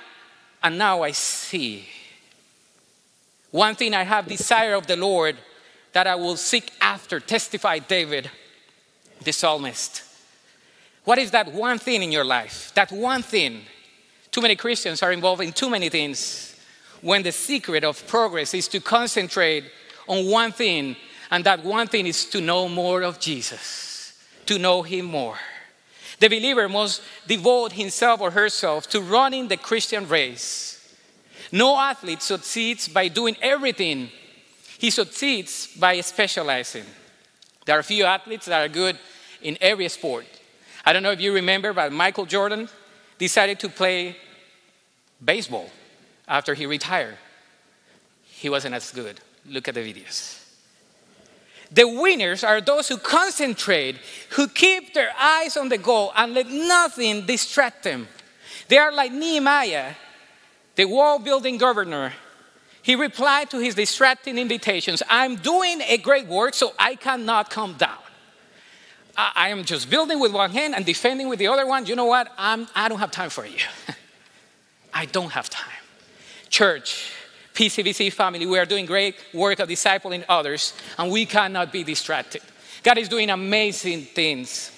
and 0.64 0.78
now 0.78 1.04
I 1.04 1.12
see. 1.12 1.86
One 3.52 3.76
thing 3.76 3.94
I 3.94 4.04
have 4.04 4.28
desire 4.28 4.74
of 4.74 4.88
the 4.88 4.96
Lord 4.96 5.36
that 5.94 6.08
I 6.08 6.16
will 6.16 6.38
seek 6.38 6.72
after, 6.80 7.20
testified 7.20 7.88
David, 7.88 8.30
the 9.24 9.34
psalmist. 9.34 10.04
What 11.04 11.18
is 11.18 11.32
that 11.32 11.54
one 11.54 11.80
thing 11.80 12.04
in 12.04 12.12
your 12.12 12.26
life? 12.26 12.72
That 12.76 12.92
one 12.92 13.22
thing. 13.22 13.62
Too 14.32 14.42
many 14.42 14.56
Christians 14.56 15.02
are 15.02 15.12
involved 15.12 15.42
in 15.42 15.52
too 15.54 15.70
many 15.70 15.90
things 15.90 16.56
when 17.02 17.24
the 17.24 17.32
secret 17.32 17.84
of 17.84 18.06
progress 18.08 18.54
is 18.54 18.68
to 18.70 18.80
concentrate 18.80 19.66
on 20.08 20.30
one 20.30 20.52
thing, 20.52 20.96
and 21.32 21.44
that 21.44 21.64
one 21.64 21.88
thing 21.88 22.08
is 22.08 22.26
to 22.26 22.42
know 22.42 22.68
more 22.68 23.02
of 23.04 23.20
Jesus, 23.20 24.14
to 24.46 24.58
know 24.58 24.84
Him 24.84 25.06
more. 25.06 25.38
The 26.20 26.28
believer 26.28 26.68
must 26.68 27.02
devote 27.28 27.74
himself 27.74 28.22
or 28.22 28.32
herself 28.32 28.88
to 28.90 29.02
running 29.02 29.48
the 29.48 29.58
Christian 29.58 30.08
race. 30.08 30.74
No 31.52 31.80
athlete 31.80 32.22
succeeds 32.22 32.88
by 32.88 33.08
doing 33.08 33.38
everything, 33.42 34.10
he 34.78 34.90
succeeds 34.90 35.68
by 35.80 36.02
specializing. 36.02 36.86
There 37.66 37.78
are 37.78 37.84
few 37.84 38.06
athletes 38.06 38.46
that 38.48 38.66
are 38.66 38.70
good 38.70 38.98
in 39.42 39.58
every 39.62 39.88
sport. 39.90 40.26
I 40.86 40.94
don't 40.94 41.04
know 41.04 41.12
if 41.12 41.22
you 41.22 41.34
remember, 41.34 41.74
but 41.74 41.92
Michael 41.92 42.26
Jordan 42.26 42.70
decided 43.18 43.60
to 43.60 43.70
play 43.70 44.16
baseball 45.24 45.70
after 46.28 46.54
he 46.54 46.66
retired. 46.66 47.18
He 48.24 48.50
wasn't 48.50 48.76
as 48.76 48.92
good. 48.92 49.20
Look 49.46 49.68
at 49.68 49.76
the 49.76 49.82
videos. 49.82 50.37
The 51.72 51.88
winners 51.88 52.44
are 52.44 52.62
those 52.62 52.88
who 52.88 52.98
concentrate, 52.98 53.98
who 54.32 54.48
keep 54.48 54.94
their 54.94 55.12
eyes 55.20 55.58
on 55.58 55.70
the 55.70 55.78
goal 55.78 56.14
and 56.16 56.34
let 56.34 56.48
nothing 56.48 57.26
distract 57.26 57.84
them. 57.84 58.08
They 58.68 58.78
are 58.78 58.92
like 58.92 59.12
Nehemiah, 59.12 59.96
the 60.76 60.86
wall 60.86 61.20
building 61.20 61.58
governor. 61.58 62.14
He 62.82 62.96
replied 62.96 63.50
to 63.50 63.60
his 63.60 63.76
distracting 63.76 64.38
invitations 64.38 65.04
I'm 65.10 65.36
doing 65.36 65.82
a 65.82 65.98
great 65.98 66.28
work, 66.28 66.54
so 66.54 66.74
I 66.80 66.96
cannot 66.96 67.50
come 67.50 67.74
down. 67.74 67.98
I, 69.18 69.50
am 69.50 69.66
just 69.66 69.90
building 69.90 70.20
with 70.20 70.32
one 70.32 70.52
hand 70.52 70.76
and 70.76 70.86
defending 70.86 71.28
with 71.28 71.40
the 71.40 71.48
other 71.48 71.66
one. 71.66 71.88
You 71.88 71.96
know 71.96 72.06
what? 72.06 72.32
I'm, 72.38 72.68
I 72.76 72.88
don't 72.88 73.00
have 73.00 73.10
time 73.10 73.32
for 73.32 73.46
you. 73.46 73.58
I 74.94 75.06
don't 75.06 75.32
have 75.32 75.50
time. 75.50 75.72
Church, 76.50 77.12
PCBC 77.58 78.14
family, 78.14 78.46
we 78.46 78.60
are 78.60 78.68
doing 78.68 78.86
great 78.86 79.16
work 79.34 79.58
of 79.58 79.68
discipling 79.68 80.24
others, 80.30 80.74
and 81.00 81.12
we 81.12 81.26
cannot 81.26 81.72
be 81.72 81.84
distracted. 81.84 82.44
God 82.84 83.00
is 83.00 83.10
doing 83.10 83.32
amazing 83.32 84.04
things 84.04 84.72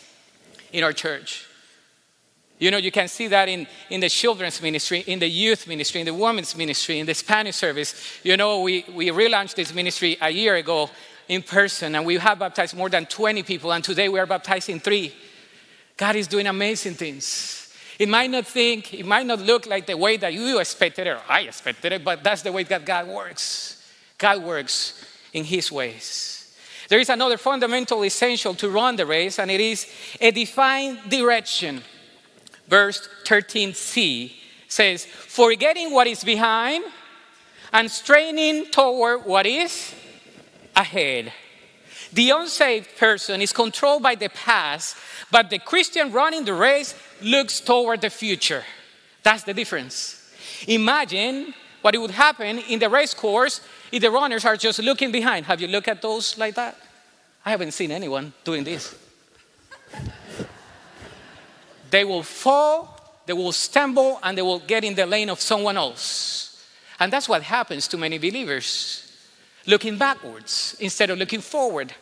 in 0.72 0.86
our 0.86 0.94
church. 0.94 1.46
You 2.58 2.72
know, 2.72 2.78
you 2.78 2.90
can 2.90 3.10
see 3.10 3.28
that 3.28 3.50
in, 3.50 3.68
in 3.90 4.00
the 4.00 4.08
children's 4.08 4.62
ministry, 4.62 5.02
in 5.02 5.20
the 5.20 5.28
youth 5.28 5.68
ministry, 5.68 6.00
in 6.00 6.06
the 6.06 6.14
women's 6.14 6.56
ministry, 6.56 7.00
in 7.00 7.06
the 7.06 7.14
Spanish 7.14 7.58
service. 7.58 8.20
You 8.24 8.38
know, 8.38 8.62
we, 8.62 8.86
we 8.96 9.08
relaunched 9.10 9.56
this 9.56 9.74
ministry 9.74 10.18
a 10.22 10.30
year 10.30 10.56
ago 10.56 10.90
in 11.28 11.44
person, 11.44 11.96
and 11.96 12.06
we 12.06 12.16
have 12.16 12.40
baptized 12.40 12.78
more 12.78 12.88
than 12.88 13.06
20 13.08 13.44
people, 13.44 13.74
and 13.74 13.84
today 13.84 14.08
we 14.08 14.20
are 14.20 14.26
baptizing 14.26 14.80
three. 14.80 15.14
God 15.98 16.16
is 16.16 16.28
doing 16.28 16.48
amazing 16.48 16.94
things. 16.94 17.59
It 18.00 18.08
might 18.08 18.30
not 18.30 18.48
think, 18.48 18.94
it 18.94 19.06
might 19.06 19.26
not 19.26 19.40
look 19.40 19.68
like 19.68 19.86
the 19.86 19.98
way 19.98 20.16
that 20.16 20.34
you 20.34 20.58
expected 20.60 21.06
it 21.06 21.12
or 21.12 21.22
I 21.28 21.42
expected 21.42 21.92
it, 21.92 22.04
but 22.04 22.24
that's 22.24 22.42
the 22.42 22.52
way 22.52 22.64
that 22.64 22.86
God 22.86 23.10
works. 23.10 23.86
God 24.18 24.42
works 24.42 25.06
in 25.34 25.44
His 25.44 25.70
ways. 25.70 26.58
There 26.88 27.00
is 27.00 27.10
another 27.10 27.38
fundamental 27.38 28.04
essential 28.04 28.56
to 28.56 28.70
run 28.70 28.96
the 28.96 29.06
race, 29.06 29.38
and 29.38 29.52
it 29.52 29.60
is 29.60 29.86
a 30.20 30.32
defined 30.32 31.10
direction. 31.10 31.84
Verse 32.68 33.08
13c 33.26 34.32
says, 34.68 35.06
Forgetting 35.06 35.94
what 35.94 36.08
is 36.08 36.24
behind 36.24 36.86
and 37.74 37.92
straining 37.92 38.68
toward 38.68 39.26
what 39.26 39.46
is 39.46 39.94
ahead. 40.76 41.34
The 42.14 42.32
unsaved 42.32 42.98
person 42.98 43.42
is 43.42 43.54
controlled 43.54 44.02
by 44.02 44.16
the 44.16 44.30
past, 44.30 44.96
but 45.32 45.50
the 45.50 45.60
Christian 45.60 46.12
running 46.12 46.46
the 46.46 46.56
race 46.56 46.96
looks 47.22 47.60
toward 47.60 48.02
the 48.02 48.10
future. 48.10 48.64
That's 49.24 49.44
the 49.44 49.54
difference. 49.54 50.34
Imagine 50.68 51.54
what 51.82 51.98
would 51.98 52.12
happen 52.12 52.60
in 52.60 52.80
the 52.80 52.90
race 52.90 53.14
course 53.14 53.62
if 53.92 54.02
the 54.02 54.12
runners 54.12 54.46
are 54.46 54.58
just 54.58 54.80
looking 54.80 55.12
behind. 55.12 55.46
Have 55.46 55.62
you 55.62 55.68
looked 55.68 55.88
at 55.88 56.02
those 56.02 56.38
like 56.38 56.56
that? 56.56 56.78
I 57.46 57.52
haven't 57.52 57.72
seen 57.72 57.92
anyone 57.92 58.34
doing 58.44 58.64
this. 58.64 58.96
they 61.90 62.04
will 62.04 62.24
fall, 62.24 63.22
they 63.26 63.34
will 63.34 63.52
stumble, 63.52 64.20
and 64.22 64.38
they 64.38 64.42
will 64.42 64.60
get 64.60 64.84
in 64.84 64.96
the 64.96 65.06
lane 65.06 65.30
of 65.30 65.40
someone 65.40 65.78
else. 65.78 66.66
And 67.00 67.14
that's 67.14 67.30
what 67.30 67.44
happens 67.44 67.88
to 67.90 67.98
many 67.98 68.18
believers 68.18 69.06
looking 69.66 69.98
backwards 69.98 70.76
instead 70.80 71.10
of 71.10 71.18
looking 71.18 71.42
forward. 71.42 71.94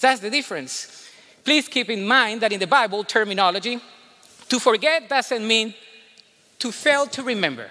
That's 0.00 0.20
the 0.20 0.30
difference. 0.30 1.08
Please 1.44 1.68
keep 1.68 1.90
in 1.90 2.06
mind 2.06 2.40
that 2.40 2.52
in 2.52 2.58
the 2.58 2.66
Bible 2.66 3.04
terminology, 3.04 3.80
to 4.52 4.60
forget 4.60 5.08
doesn't 5.08 5.48
mean 5.48 5.72
to 6.58 6.70
fail 6.70 7.06
to 7.06 7.22
remember. 7.22 7.70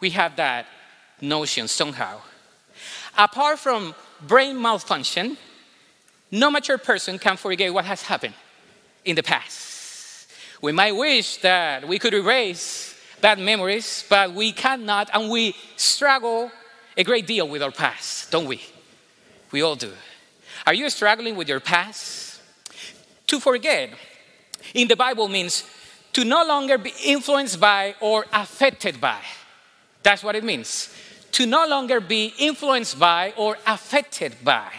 We 0.00 0.08
have 0.08 0.34
that 0.36 0.64
notion 1.20 1.68
somehow. 1.68 2.22
Apart 3.18 3.58
from 3.58 3.94
brain 4.26 4.58
malfunction, 4.58 5.36
no 6.30 6.50
mature 6.50 6.78
person 6.78 7.18
can 7.18 7.36
forget 7.36 7.74
what 7.74 7.84
has 7.84 8.00
happened 8.00 8.32
in 9.04 9.16
the 9.16 9.22
past. 9.22 10.32
We 10.62 10.72
might 10.72 10.92
wish 10.92 11.36
that 11.42 11.86
we 11.86 11.98
could 11.98 12.14
erase 12.14 12.98
bad 13.20 13.38
memories, 13.38 14.02
but 14.08 14.32
we 14.32 14.52
cannot, 14.52 15.10
and 15.12 15.28
we 15.28 15.54
struggle 15.76 16.50
a 16.96 17.04
great 17.04 17.26
deal 17.26 17.46
with 17.50 17.62
our 17.62 17.70
past, 17.70 18.30
don't 18.30 18.46
we? 18.46 18.62
We 19.52 19.60
all 19.60 19.76
do. 19.76 19.92
Are 20.66 20.72
you 20.72 20.88
struggling 20.88 21.36
with 21.36 21.50
your 21.50 21.60
past? 21.60 22.40
To 23.26 23.40
forget 23.40 23.90
in 24.74 24.88
the 24.88 24.96
Bible 24.96 25.28
means 25.28 25.64
to 26.12 26.24
no 26.24 26.44
longer 26.46 26.78
be 26.78 26.92
influenced 27.04 27.60
by 27.60 27.94
or 28.00 28.26
affected 28.32 29.00
by. 29.00 29.20
That's 30.02 30.22
what 30.22 30.34
it 30.34 30.44
means. 30.44 30.94
To 31.32 31.46
no 31.46 31.66
longer 31.66 32.00
be 32.00 32.32
influenced 32.38 32.98
by 32.98 33.34
or 33.36 33.58
affected 33.66 34.36
by. 34.42 34.72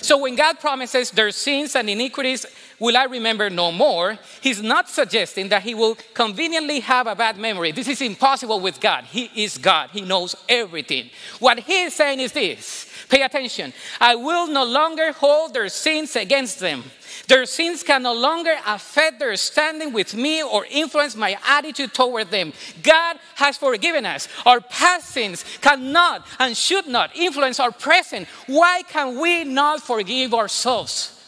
So 0.00 0.18
when 0.18 0.36
God 0.36 0.60
promises 0.60 1.10
their 1.10 1.30
sins 1.30 1.76
and 1.76 1.90
iniquities 1.90 2.46
will 2.80 2.96
I 2.96 3.04
remember 3.04 3.48
no 3.50 3.70
more, 3.70 4.18
he's 4.40 4.60
not 4.60 4.88
suggesting 4.88 5.50
that 5.50 5.62
he 5.62 5.74
will 5.74 5.96
conveniently 6.14 6.80
have 6.80 7.06
a 7.06 7.14
bad 7.14 7.38
memory. 7.38 7.70
This 7.70 7.86
is 7.86 8.00
impossible 8.00 8.58
with 8.58 8.80
God. 8.80 9.04
He 9.04 9.30
is 9.36 9.58
God, 9.58 9.90
he 9.90 10.00
knows 10.00 10.34
everything. 10.48 11.10
What 11.38 11.60
he 11.60 11.82
is 11.82 11.94
saying 11.94 12.18
is 12.18 12.32
this 12.32 12.88
pay 13.08 13.22
attention. 13.22 13.72
I 14.00 14.14
will 14.14 14.46
no 14.46 14.64
longer 14.64 15.12
hold 15.12 15.52
their 15.52 15.68
sins 15.68 16.16
against 16.16 16.60
them. 16.60 16.84
Their 17.26 17.44
sins 17.44 17.82
can 17.82 18.02
no 18.02 18.14
longer 18.14 18.54
affect 18.66 19.18
their 19.18 19.36
standing 19.36 19.92
with 19.92 20.14
me 20.14 20.42
or 20.42 20.64
influence 20.70 21.16
my 21.16 21.36
attitude 21.46 21.92
toward 21.92 22.30
them. 22.30 22.52
God 22.82 23.18
has 23.34 23.56
forgiven 23.56 24.06
us. 24.06 24.28
Our 24.46 24.60
past 24.60 25.10
sins 25.10 25.44
cannot 25.60 26.26
and 26.38 26.56
should 26.56 26.86
not 26.86 27.14
influence 27.14 27.60
our 27.60 27.72
present. 27.72 28.28
Why 28.46 28.82
can 28.88 29.20
we 29.20 29.44
not 29.44 29.82
forgive 29.82 30.32
ourselves? 30.32 31.19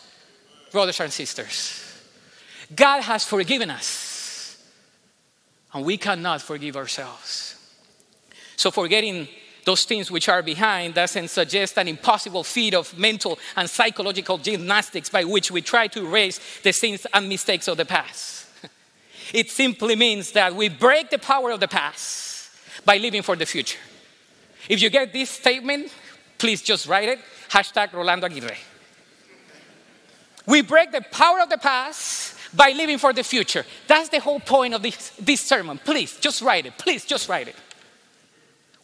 Brothers 0.73 1.01
and 1.01 1.13
sisters. 1.13 1.79
God 2.75 3.03
has 3.03 3.25
forgiven 3.25 3.71
us, 3.71 4.59
and 5.73 5.85
we 5.85 5.97
cannot 5.97 6.43
forgive 6.43 6.77
ourselves. 6.77 7.57
So, 8.57 8.71
forgetting 8.71 9.29
those 9.65 9.85
things 9.85 10.11
which 10.11 10.29
are 10.29 10.43
behind 10.43 10.95
doesn't 10.95 11.29
suggest 11.29 11.79
an 11.79 11.89
impossible 11.89 12.43
feat 12.43 12.75
of 12.75 12.97
mental 12.99 13.39
and 13.57 13.69
psychological 13.69 14.39
gymnastics 14.39 15.09
by 15.09 15.25
which 15.25 15.51
we 15.51 15.63
try 15.63 15.87
to 15.89 16.05
erase 16.05 16.41
the 16.63 16.73
sins 16.73 17.07
and 17.13 17.29
mistakes 17.29 17.69
of 17.69 17.77
the 17.77 17.85
past. 17.85 18.47
It 19.33 19.51
simply 19.51 19.97
means 19.97 20.33
that 20.33 20.55
we 20.55 20.69
break 20.69 21.09
the 21.09 21.19
power 21.19 21.53
of 21.53 21.61
the 21.61 21.69
past 21.69 22.51
by 22.85 22.99
living 22.99 23.23
for 23.23 23.37
the 23.37 23.47
future. 23.47 23.79
If 24.69 24.83
you 24.83 24.91
get 24.91 25.13
this 25.13 25.31
statement, 25.31 25.93
please 26.39 26.61
just 26.61 26.87
write 26.87 27.09
it 27.09 27.19
hashtag 27.49 27.93
Rolando 27.93 28.27
Aguirre. 28.27 28.57
We 30.47 30.63
break 30.63 30.93
the 30.93 31.03
power 31.03 31.41
of 31.41 31.49
the 31.49 31.59
past 31.59 32.37
by 32.55 32.73
living 32.73 32.99
for 32.99 33.13
the 33.13 33.23
future. 33.23 33.65
That's 33.87 34.09
the 34.09 34.21
whole 34.21 34.41
point 34.41 34.75
of 34.75 34.83
this, 34.83 35.11
this 35.19 35.41
sermon. 35.41 35.79
Please, 35.79 36.19
just 36.19 36.43
write 36.43 36.67
it. 36.67 36.77
Please, 36.79 37.05
just 37.05 37.29
write 37.29 37.49
it. 37.49 37.57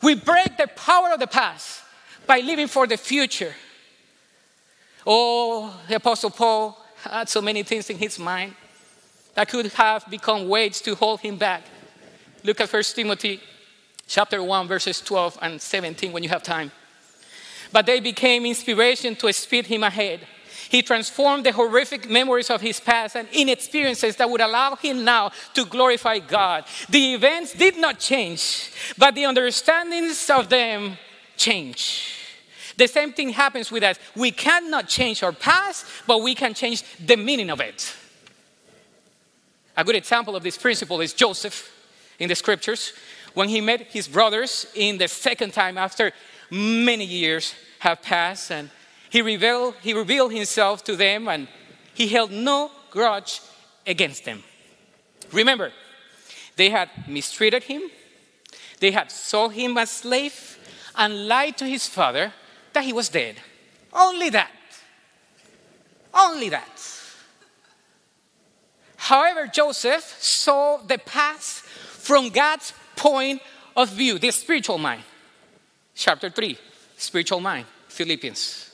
We 0.02 0.14
break 0.14 0.56
the 0.56 0.68
power 0.68 1.12
of 1.12 1.20
the 1.20 1.26
past 1.26 1.82
by 2.26 2.40
living 2.40 2.68
for 2.68 2.86
the 2.86 2.96
future. 2.96 3.54
Oh, 5.06 5.74
the 5.88 5.96
Apostle 5.96 6.30
Paul 6.30 6.78
had 7.02 7.28
so 7.28 7.40
many 7.40 7.62
things 7.62 7.90
in 7.90 7.98
his 7.98 8.18
mind 8.18 8.54
that 9.34 9.48
could 9.48 9.66
have 9.66 10.08
become 10.10 10.48
weights 10.48 10.80
to 10.82 10.94
hold 10.94 11.20
him 11.20 11.36
back. 11.36 11.62
Look 12.44 12.60
at 12.60 12.72
1 12.72 12.82
Timothy 12.94 13.40
chapter 14.06 14.42
1, 14.42 14.68
verses 14.68 15.00
12 15.00 15.38
and 15.42 15.60
17 15.60 16.12
when 16.12 16.22
you 16.22 16.28
have 16.28 16.42
time. 16.42 16.72
But 17.72 17.86
they 17.86 18.00
became 18.00 18.46
inspiration 18.46 19.14
to 19.16 19.32
speed 19.32 19.66
him 19.66 19.82
ahead 19.82 20.20
he 20.68 20.82
transformed 20.82 21.44
the 21.44 21.52
horrific 21.52 22.08
memories 22.08 22.50
of 22.50 22.60
his 22.60 22.80
past 22.80 23.16
and 23.16 23.28
in 23.32 23.48
experiences 23.48 24.16
that 24.16 24.28
would 24.28 24.40
allow 24.40 24.76
him 24.76 25.04
now 25.04 25.30
to 25.54 25.64
glorify 25.64 26.18
God. 26.18 26.64
The 26.88 27.14
events 27.14 27.54
did 27.54 27.76
not 27.78 27.98
change, 27.98 28.70
but 28.96 29.14
the 29.14 29.24
understandings 29.24 30.28
of 30.30 30.48
them 30.48 30.98
change. 31.36 32.14
The 32.76 32.86
same 32.86 33.12
thing 33.12 33.30
happens 33.30 33.72
with 33.72 33.82
us. 33.82 33.98
We 34.14 34.30
cannot 34.30 34.88
change 34.88 35.22
our 35.22 35.32
past, 35.32 35.84
but 36.06 36.22
we 36.22 36.34
can 36.34 36.54
change 36.54 36.84
the 37.04 37.16
meaning 37.16 37.50
of 37.50 37.60
it. 37.60 37.94
A 39.76 39.84
good 39.84 39.96
example 39.96 40.36
of 40.36 40.42
this 40.42 40.58
principle 40.58 41.00
is 41.00 41.12
Joseph 41.12 41.72
in 42.18 42.28
the 42.28 42.34
scriptures 42.34 42.92
when 43.34 43.48
he 43.48 43.60
met 43.60 43.82
his 43.82 44.08
brothers 44.08 44.66
in 44.74 44.98
the 44.98 45.08
second 45.08 45.52
time 45.52 45.78
after 45.78 46.12
many 46.50 47.04
years 47.04 47.54
have 47.78 48.02
passed 48.02 48.50
and 48.50 48.70
he 49.10 49.22
revealed, 49.22 49.74
he 49.82 49.94
revealed 49.94 50.32
himself 50.32 50.84
to 50.84 50.96
them 50.96 51.28
and 51.28 51.48
he 51.94 52.08
held 52.08 52.30
no 52.30 52.70
grudge 52.90 53.40
against 53.86 54.24
them. 54.24 54.42
Remember, 55.32 55.72
they 56.56 56.70
had 56.70 56.88
mistreated 57.06 57.64
him, 57.64 57.82
they 58.80 58.90
had 58.90 59.10
sold 59.10 59.52
him 59.52 59.76
as 59.78 59.90
a 59.90 59.94
slave, 59.94 60.58
and 60.96 61.28
lied 61.28 61.56
to 61.58 61.64
his 61.64 61.86
father 61.86 62.32
that 62.72 62.84
he 62.84 62.92
was 62.92 63.08
dead. 63.08 63.36
Only 63.92 64.30
that. 64.30 64.50
Only 66.12 66.48
that. 66.48 66.82
However, 68.96 69.46
Joseph 69.46 70.16
saw 70.18 70.78
the 70.78 70.98
past 70.98 71.62
from 71.62 72.30
God's 72.30 72.72
point 72.96 73.40
of 73.76 73.88
view, 73.90 74.18
the 74.18 74.30
spiritual 74.32 74.78
mind. 74.78 75.02
Chapter 75.94 76.30
3, 76.30 76.58
spiritual 76.96 77.40
mind, 77.40 77.66
Philippians. 77.88 78.67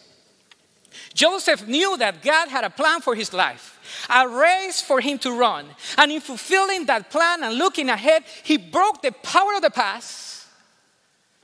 Joseph 1.14 1.66
knew 1.66 1.96
that 1.98 2.22
God 2.22 2.48
had 2.48 2.64
a 2.64 2.70
plan 2.70 3.00
for 3.00 3.14
his 3.14 3.32
life, 3.32 4.06
a 4.10 4.28
race 4.28 4.80
for 4.80 5.00
him 5.00 5.18
to 5.18 5.32
run. 5.32 5.66
And 5.98 6.12
in 6.12 6.20
fulfilling 6.20 6.86
that 6.86 7.10
plan 7.10 7.42
and 7.42 7.56
looking 7.56 7.88
ahead, 7.88 8.24
he 8.42 8.56
broke 8.56 9.02
the 9.02 9.12
power 9.12 9.54
of 9.56 9.62
the 9.62 9.70
past 9.70 10.46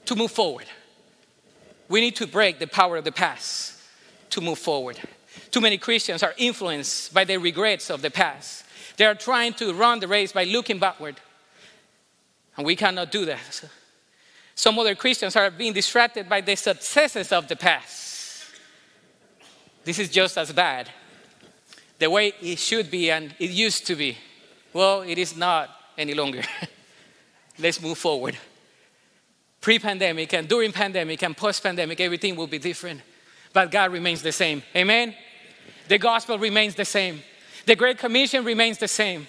to 0.07 0.17
move 0.17 0.31
forward. 0.31 0.67
We 1.89 2.01
need 2.01 2.17
to 2.17 2.27
break 2.27 2.59
the 2.59 2.67
power 2.67 2.97
of 2.97 3.05
the 3.05 3.13
past 3.13 3.79
to 4.31 4.41
move 4.41 4.59
forward. 4.59 4.99
Too 5.51 5.61
many 5.61 5.79
Christians 5.79 6.23
are 6.23 6.35
influenced 6.37 7.13
by 7.13 7.25
the 7.25 7.37
regrets 7.37 7.91
of 7.91 8.03
the 8.03 8.11
past. 8.11 8.65
They 8.97 9.07
are 9.07 9.15
trying 9.15 9.55
to 9.55 9.73
run 9.73 10.01
the 10.01 10.09
race 10.09 10.33
by 10.33 10.45
looking 10.45 10.79
backward. 10.79 11.17
And 12.57 12.67
we 12.67 12.77
cannot 12.77 13.11
do 13.11 13.25
that. 13.25 13.65
Some 14.55 14.79
other 14.79 14.95
Christians 14.95 15.37
are 15.37 15.51
being 15.51 15.73
distracted 15.73 16.29
by 16.29 16.43
the 16.43 16.55
successes 16.55 17.33
of 17.33 17.49
the 17.49 17.57
past. 17.57 18.10
This 19.85 19.99
is 19.99 20.09
just 20.09 20.37
as 20.37 20.53
bad. 20.53 20.91
The 21.99 22.09
way 22.09 22.33
it 22.41 22.59
should 22.59 22.91
be 22.91 23.11
and 23.11 23.35
it 23.39 23.51
used 23.51 23.87
to 23.87 23.97
be. 23.97 24.17
Well, 24.73 25.03
it 25.03 25.19
is 25.19 25.37
not 25.37 25.71
any 25.99 26.15
longer. 26.15 26.43
Let's 27.59 27.81
move 27.81 27.99
forward. 27.99 28.37
Pre 29.61 29.79
pandemic 29.79 30.33
and 30.33 30.49
during 30.49 30.73
pandemic 30.73 31.23
and 31.23 31.37
post 31.37 31.63
pandemic, 31.63 32.01
everything 32.01 32.37
will 32.37 32.47
be 32.47 32.59
different. 32.59 33.03
But 33.53 33.71
God 33.71 33.93
remains 33.93 34.23
the 34.23 34.33
same. 34.33 34.63
Amen? 34.75 35.15
The 35.89 35.99
gospel 35.99 36.39
remains 36.39 36.75
the 36.75 36.85
same. 36.85 37.21
The 37.67 37.77
Great 37.77 37.99
Commission 37.99 38.45
remains 38.45 38.79
the 38.79 38.89
same. 38.89 39.27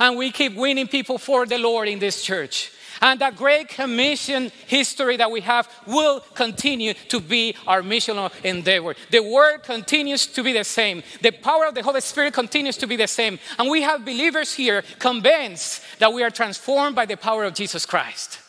And 0.00 0.16
we 0.16 0.30
keep 0.30 0.54
winning 0.54 0.88
people 0.88 1.18
for 1.18 1.46
the 1.46 1.58
Lord 1.58 1.88
in 1.88 1.98
this 1.98 2.22
church. 2.22 2.70
And 3.00 3.20
that 3.20 3.36
Great 3.36 3.68
Commission 3.68 4.50
history 4.66 5.16
that 5.16 5.30
we 5.30 5.40
have 5.42 5.68
will 5.86 6.20
continue 6.34 6.94
to 7.08 7.20
be 7.20 7.54
our 7.66 7.82
missional 7.82 8.32
endeavor. 8.44 8.94
The 9.10 9.20
word 9.20 9.62
continues 9.62 10.26
to 10.28 10.42
be 10.42 10.52
the 10.52 10.64
same. 10.64 11.02
The 11.22 11.32
power 11.32 11.66
of 11.66 11.74
the 11.74 11.82
Holy 11.82 12.00
Spirit 12.00 12.34
continues 12.34 12.76
to 12.78 12.86
be 12.86 12.96
the 12.96 13.06
same. 13.06 13.38
And 13.58 13.70
we 13.70 13.82
have 13.82 14.04
believers 14.04 14.54
here 14.54 14.82
convinced 14.98 15.82
that 15.98 16.12
we 16.12 16.22
are 16.22 16.30
transformed 16.30 16.96
by 16.96 17.06
the 17.06 17.16
power 17.16 17.44
of 17.44 17.54
Jesus 17.54 17.86
Christ. 17.86 18.40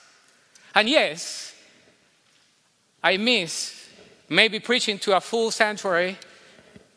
And 0.73 0.88
yes, 0.88 1.53
I 3.03 3.17
miss 3.17 3.88
maybe 4.29 4.60
preaching 4.60 4.99
to 4.99 5.15
a 5.15 5.21
full 5.21 5.51
sanctuary 5.51 6.17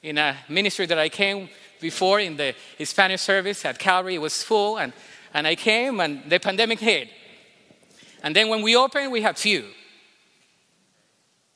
in 0.02 0.18
a 0.18 0.36
ministry 0.48 0.86
that 0.86 0.98
I 0.98 1.08
came 1.08 1.48
before 1.80 2.20
in 2.20 2.36
the 2.36 2.54
Hispanic 2.78 3.18
service 3.18 3.64
at 3.64 3.78
Calvary. 3.78 4.16
It 4.16 4.20
was 4.20 4.42
full, 4.42 4.78
and, 4.78 4.92
and 5.32 5.46
I 5.46 5.54
came, 5.54 6.00
and 6.00 6.28
the 6.28 6.38
pandemic 6.38 6.80
hit. 6.80 7.08
And 8.22 8.34
then 8.34 8.48
when 8.48 8.62
we 8.62 8.76
open, 8.76 9.10
we 9.10 9.22
have 9.22 9.38
few. 9.38 9.64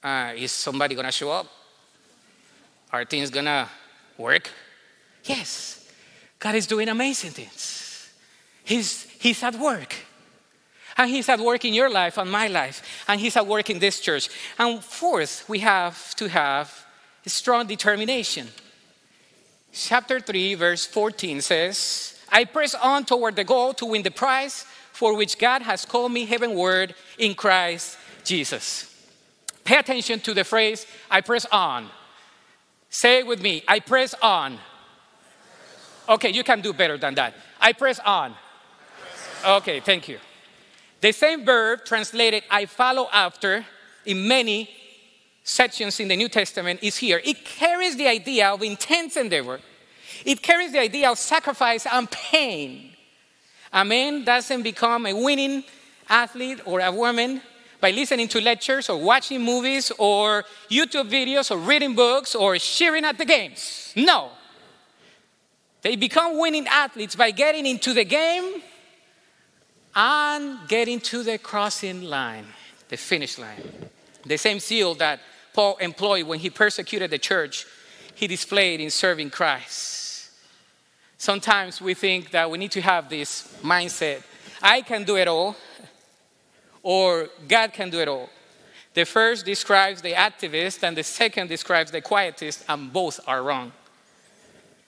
Uh, 0.03 0.33
is 0.37 0.53
somebody 0.53 0.95
gonna 0.95 1.13
show 1.13 1.31
up? 1.31 1.47
Are 2.93 3.05
things 3.05 3.31
gonna 3.31 3.69
work? 4.19 4.51
Yes. 5.25 5.89
God 6.39 6.55
is 6.55 6.67
doing 6.67 6.89
amazing 6.89 7.31
things. 7.31 8.13
He's, 8.65 9.05
he's 9.19 9.43
at 9.43 9.55
work. 9.57 9.95
And 10.97 11.11
He's 11.11 11.29
at 11.29 11.41
work 11.41 11.65
in 11.65 11.75
your 11.75 11.91
life 11.91 12.19
and 12.19 12.31
my 12.31 12.49
life. 12.49 13.05
And 13.09 13.21
He's 13.21 13.37
at 13.37 13.47
work 13.47 13.71
in 13.71 13.79
this 13.79 14.01
church. 14.01 14.29
And 14.59 14.83
fourth, 14.83 15.49
we 15.49 15.59
have 15.61 16.15
to 16.17 16.29
have 16.29 16.87
a 17.27 17.29
strong 17.29 17.67
determination. 17.67 18.49
Chapter 19.73 20.21
3, 20.21 20.55
verse 20.55 20.87
14 20.87 21.41
says, 21.41 22.21
I 22.31 22.45
press 22.45 22.75
on 22.75 23.05
toward 23.05 23.37
the 23.37 23.45
goal 23.45 23.75
to 23.75 23.87
win 23.87 24.03
the 24.03 24.11
prize 24.11 24.65
for 24.95 25.17
which 25.17 25.39
God 25.39 25.61
has 25.63 25.85
called 25.85 26.13
me 26.13 26.25
heavenward 26.25 26.95
in 27.19 27.35
Christ 27.35 27.99
Jesus. 28.23 28.95
Pay 29.65 29.79
attention 29.79 30.21
to 30.21 30.33
the 30.33 30.45
phrase, 30.45 30.87
I 31.11 31.21
press 31.21 31.45
on. 31.47 31.91
Say 32.91 33.19
it 33.19 33.27
with 33.27 33.43
me, 33.43 33.65
I 33.67 33.81
press 33.81 34.15
on. 34.23 34.57
Okay, 36.09 36.31
you 36.31 36.45
can 36.45 36.61
do 36.61 36.73
better 36.73 36.97
than 36.97 37.17
that. 37.17 37.35
I 37.61 37.73
press 37.73 37.99
on. 37.99 38.35
Okay, 39.45 39.81
thank 39.81 40.09
you. 40.09 40.19
The 41.01 41.11
same 41.11 41.45
verb 41.45 41.85
translated 41.85 42.45
I 42.49 42.67
follow 42.67 43.09
after 43.13 43.67
in 44.07 44.29
many 44.29 44.71
sections 45.43 45.99
in 45.99 46.07
the 46.07 46.17
New 46.17 46.29
Testament 46.29 46.81
is 46.85 46.99
here. 46.99 47.21
It 47.25 47.45
carries 47.45 47.97
the 47.97 48.07
idea 48.07 48.51
of 48.51 48.63
intense 48.63 49.17
endeavor, 49.17 49.61
it 50.25 50.41
carries 50.41 50.71
the 50.71 50.79
idea 50.79 51.11
of 51.11 51.19
sacrifice 51.19 51.85
and 51.85 52.09
pain. 52.09 52.94
A 53.75 53.85
man 53.85 54.25
doesn't 54.25 54.63
become 54.63 55.05
a 55.05 55.13
winning 55.13 55.65
athlete 56.09 56.61
or 56.65 56.79
a 56.79 56.93
woman 56.93 57.43
by 57.81 57.91
listening 57.91 58.29
to 58.29 58.41
lectures 58.41 58.89
or 58.89 58.97
watching 58.99 59.43
movies 59.43 59.91
or 59.99 60.45
YouTube 60.71 61.11
videos 61.11 61.51
or 61.51 61.59
reading 61.59 61.97
books 61.97 62.37
or 62.37 62.57
cheering 62.57 63.05
at 63.05 63.19
the 63.19 63.25
games. 63.25 63.93
No. 63.97 64.31
They 65.83 65.97
become 65.97 66.39
winning 66.39 66.69
athletes 66.69 67.17
by 67.17 67.33
getting 67.33 67.67
into 67.67 67.93
the 67.93 68.05
game 68.05 68.63
and 69.95 70.69
getting 70.69 71.01
to 71.01 71.25
the 71.25 71.37
crossing 71.39 72.03
line, 72.03 72.47
the 72.89 72.97
finish 72.97 73.39
line. 73.39 73.61
The 74.25 74.39
same 74.39 74.61
zeal 74.61 74.95
that 74.95 75.19
Paul 75.53 75.77
employed 75.79 76.27
when 76.27 76.39
he 76.39 76.49
persecuted 76.49 77.11
the 77.11 77.19
church, 77.19 77.67
he 78.15 78.29
displayed 78.29 78.81
in 78.81 78.91
serving 78.91 79.31
Christ. 79.31 80.04
Sometimes 81.19 81.81
we 81.81 81.95
think 81.95 82.31
that 82.31 82.51
we 82.51 82.59
need 82.59 82.73
to 82.73 82.81
have 82.81 83.09
this 83.09 83.57
mindset 83.63 84.23
I 84.65 84.81
can 84.81 85.05
do 85.05 85.17
it 85.17 85.29
all, 85.29 85.57
or 86.83 87.29
God 87.47 87.75
can 87.75 87.91
do 87.91 88.01
it 88.01 88.09
all. 88.09 88.31
The 88.95 89.05
first 89.05 89.45
describes 89.45 90.01
the 90.01 90.13
activist, 90.13 90.83
and 90.83 90.97
the 90.97 91.03
second 91.03 91.49
describes 91.49 91.91
the 91.91 92.01
quietist, 92.01 92.65
and 92.67 92.91
both 92.91 93.21
are 93.27 93.43
wrong. 93.43 93.73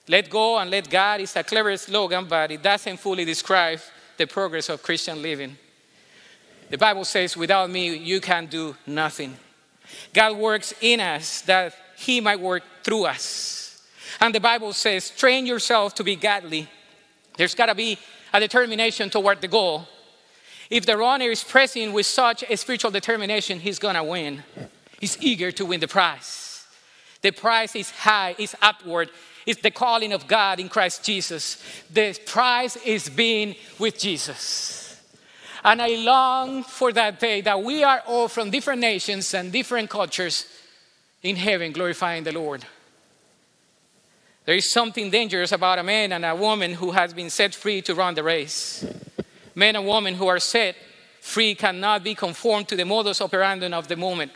Let 0.07 0.31
go 0.31 0.57
and 0.57 0.71
let 0.71 0.89
God 0.89 1.21
is 1.21 1.35
a 1.35 1.43
clever 1.43 1.77
slogan, 1.77 2.25
but 2.25 2.49
it 2.49 2.63
doesn't 2.63 2.97
fully 2.97 3.23
describe 3.23 3.79
the 4.17 4.25
progress 4.25 4.69
of 4.69 4.81
Christian 4.81 5.21
living. 5.21 5.55
The 6.69 6.77
Bible 6.79 7.05
says, 7.05 7.37
without 7.37 7.69
me, 7.69 7.95
you 7.97 8.19
can 8.19 8.47
do 8.47 8.75
nothing. 8.87 9.37
God 10.11 10.37
works 10.37 10.73
in 10.81 10.99
us 11.01 11.41
that 11.41 11.75
He 11.97 12.19
might 12.19 12.39
work 12.39 12.63
through 12.83 13.05
us. 13.05 13.56
And 14.19 14.33
the 14.33 14.39
Bible 14.39 14.73
says, 14.73 15.09
train 15.11 15.45
yourself 15.45 15.93
to 15.95 16.03
be 16.03 16.15
godly. 16.15 16.67
There's 17.37 17.55
got 17.55 17.67
to 17.67 17.75
be 17.75 17.97
a 18.33 18.39
determination 18.39 19.09
toward 19.09 19.41
the 19.41 19.47
goal. 19.47 19.87
If 20.69 20.85
the 20.85 20.97
runner 20.97 21.25
is 21.25 21.43
pressing 21.43 21.93
with 21.93 22.05
such 22.05 22.43
a 22.49 22.57
spiritual 22.57 22.91
determination, 22.91 23.59
he's 23.59 23.79
going 23.79 23.95
to 23.95 24.03
win. 24.03 24.43
He's 24.99 25.17
eager 25.21 25.51
to 25.53 25.65
win 25.65 25.79
the 25.79 25.87
prize. 25.87 26.65
The 27.21 27.31
prize 27.31 27.75
is 27.75 27.91
high, 27.91 28.35
it's 28.37 28.55
upward. 28.61 29.09
It's 29.45 29.61
the 29.61 29.71
calling 29.71 30.11
of 30.11 30.27
God 30.27 30.59
in 30.59 30.67
Christ 30.67 31.05
Jesus. 31.05 31.63
The 31.89 32.17
prize 32.25 32.75
is 32.77 33.09
being 33.09 33.55
with 33.79 33.97
Jesus. 33.97 35.01
And 35.63 35.81
I 35.81 35.95
long 35.95 36.63
for 36.63 36.91
that 36.91 37.19
day 37.19 37.41
that 37.41 37.63
we 37.63 37.83
are 37.83 38.03
all 38.05 38.27
from 38.27 38.51
different 38.51 38.81
nations 38.81 39.33
and 39.33 39.51
different 39.51 39.89
cultures 39.89 40.45
in 41.23 41.37
heaven 41.37 41.71
glorifying 41.71 42.25
the 42.25 42.33
Lord. 42.33 42.65
There 44.47 44.55
is 44.55 44.71
something 44.71 45.11
dangerous 45.11 45.51
about 45.51 45.77
a 45.77 45.83
man 45.83 46.13
and 46.13 46.23
a 46.23 46.33
woman 46.33 46.75
who 46.75 46.91
has 46.91 47.13
been 47.13 47.29
set 47.29 47.53
free 47.53 47.81
to 47.81 47.93
run 47.93 48.15
the 48.15 48.23
race. 48.23 48.85
Men 49.53 49.75
and 49.75 49.85
women 49.85 50.13
who 50.13 50.25
are 50.27 50.39
set 50.39 50.77
free 51.19 51.53
cannot 51.53 52.01
be 52.01 52.15
conformed 52.15 52.69
to 52.69 52.77
the 52.77 52.85
modus 52.85 53.19
operandi 53.19 53.67
of 53.73 53.89
the 53.89 53.97
moment. 53.97 54.31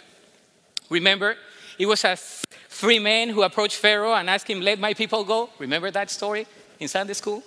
Remember, 0.89 1.38
it 1.80 1.86
was 1.86 2.04
a 2.04 2.17
free 2.17 3.00
man 3.00 3.30
who 3.30 3.41
approached 3.43 3.78
Pharaoh 3.78 4.13
and 4.13 4.30
asked 4.30 4.50
him, 4.50 4.60
Let 4.60 4.80
my 4.80 4.93
people 4.93 5.24
go. 5.24 5.50
Remember 5.60 5.89
that 5.91 6.10
story 6.10 6.45
in 6.78 6.89
Sunday 6.89 7.13
school? 7.13 7.41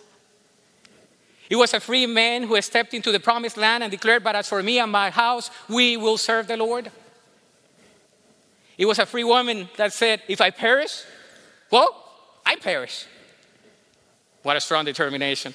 It 1.51 1.57
was 1.57 1.75
a 1.75 1.81
free 1.81 2.07
man 2.07 2.45
who 2.45 2.59
stepped 2.63 2.95
into 2.95 3.13
the 3.13 3.21
promised 3.21 3.59
land 3.59 3.83
and 3.83 3.91
declared, 3.91 4.25
But 4.25 4.37
as 4.37 4.49
for 4.49 4.63
me 4.63 4.79
and 4.79 4.91
my 4.91 5.11
house, 5.11 5.51
we 5.69 5.99
will 5.99 6.17
serve 6.17 6.47
the 6.47 6.57
Lord. 6.57 6.91
It 8.79 8.87
was 8.87 8.99
a 8.99 9.05
free 9.05 9.25
woman 9.25 9.69
that 9.77 9.93
said, 9.93 10.23
If 10.29 10.41
I 10.41 10.49
perish, 10.49 11.03
well, 11.71 12.04
I 12.45 12.57
perish. 12.57 13.07
What 14.43 14.57
a 14.57 14.61
strong 14.61 14.85
determination. 14.85 15.55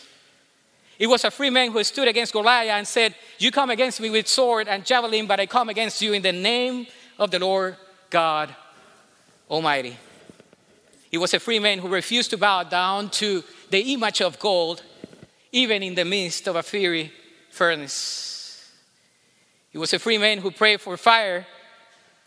It 0.97 1.07
was 1.07 1.23
a 1.23 1.31
free 1.31 1.49
man 1.49 1.71
who 1.71 1.83
stood 1.83 2.07
against 2.07 2.33
Goliath 2.33 2.71
and 2.71 2.87
said, 2.87 3.15
You 3.37 3.51
come 3.51 3.69
against 3.69 4.01
me 4.01 4.09
with 4.09 4.27
sword 4.27 4.67
and 4.67 4.85
javelin, 4.85 5.27
but 5.27 5.39
I 5.39 5.45
come 5.45 5.69
against 5.69 6.01
you 6.01 6.13
in 6.13 6.21
the 6.21 6.33
name 6.33 6.87
of 7.17 7.31
the 7.31 7.39
Lord 7.39 7.77
God 8.09 8.53
Almighty. 9.49 9.97
He 11.09 11.17
was 11.17 11.33
a 11.33 11.39
free 11.39 11.59
man 11.59 11.79
who 11.79 11.87
refused 11.87 12.31
to 12.31 12.37
bow 12.37 12.63
down 12.63 13.09
to 13.11 13.43
the 13.69 13.93
image 13.93 14.21
of 14.21 14.39
gold, 14.39 14.83
even 15.51 15.81
in 15.83 15.95
the 15.95 16.05
midst 16.05 16.47
of 16.47 16.55
a 16.55 16.63
fiery 16.63 17.11
furnace. 17.49 18.69
He 19.71 19.77
was 19.77 19.93
a 19.93 19.99
free 19.99 20.17
man 20.17 20.39
who 20.39 20.51
prayed 20.51 20.81
for 20.81 20.97
fire 20.97 21.45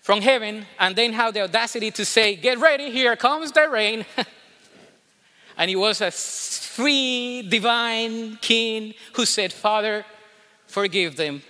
from 0.01 0.21
heaven 0.21 0.67
and 0.79 0.97
then 0.97 1.13
had 1.13 1.35
the 1.35 1.43
audacity 1.43 1.91
to 1.91 2.05
say, 2.05 2.37
Get 2.37 2.59
ready, 2.59 2.91
here 2.91 3.17
comes 3.17 3.53
the 3.53 3.69
rain. 3.69 4.07
And 5.57 5.69
he 5.69 5.77
was 5.77 6.01
a 6.01 6.11
free, 6.11 7.43
divine 7.43 8.37
king 8.37 8.95
who 9.15 9.27
said, 9.27 9.53
Father, 9.53 10.05
forgive 10.67 11.17
them 11.17 11.43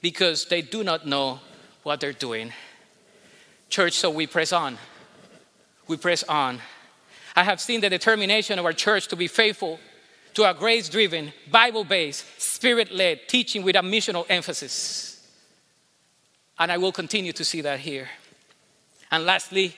because 0.00 0.46
they 0.46 0.62
do 0.62 0.84
not 0.84 1.06
know 1.06 1.40
what 1.82 2.00
they're 2.00 2.12
doing. 2.12 2.52
Church, 3.68 3.94
so 3.94 4.10
we 4.10 4.26
press 4.26 4.52
on. 4.52 4.78
We 5.88 5.96
press 5.96 6.22
on. 6.24 6.60
I 7.34 7.44
have 7.44 7.60
seen 7.60 7.80
the 7.80 7.90
determination 7.90 8.58
of 8.58 8.64
our 8.64 8.72
church 8.72 9.08
to 9.08 9.16
be 9.16 9.26
faithful 9.26 9.78
to 10.34 10.48
a 10.48 10.54
grace 10.54 10.88
driven, 10.88 11.32
Bible 11.50 11.84
based, 11.84 12.24
spirit 12.40 12.92
led 12.92 13.28
teaching 13.28 13.62
with 13.62 13.76
a 13.76 13.80
missional 13.80 14.26
emphasis. 14.28 15.28
And 16.58 16.70
I 16.70 16.78
will 16.78 16.92
continue 16.92 17.32
to 17.32 17.44
see 17.44 17.60
that 17.62 17.80
here. 17.80 18.08
And 19.10 19.24
lastly, 19.24 19.74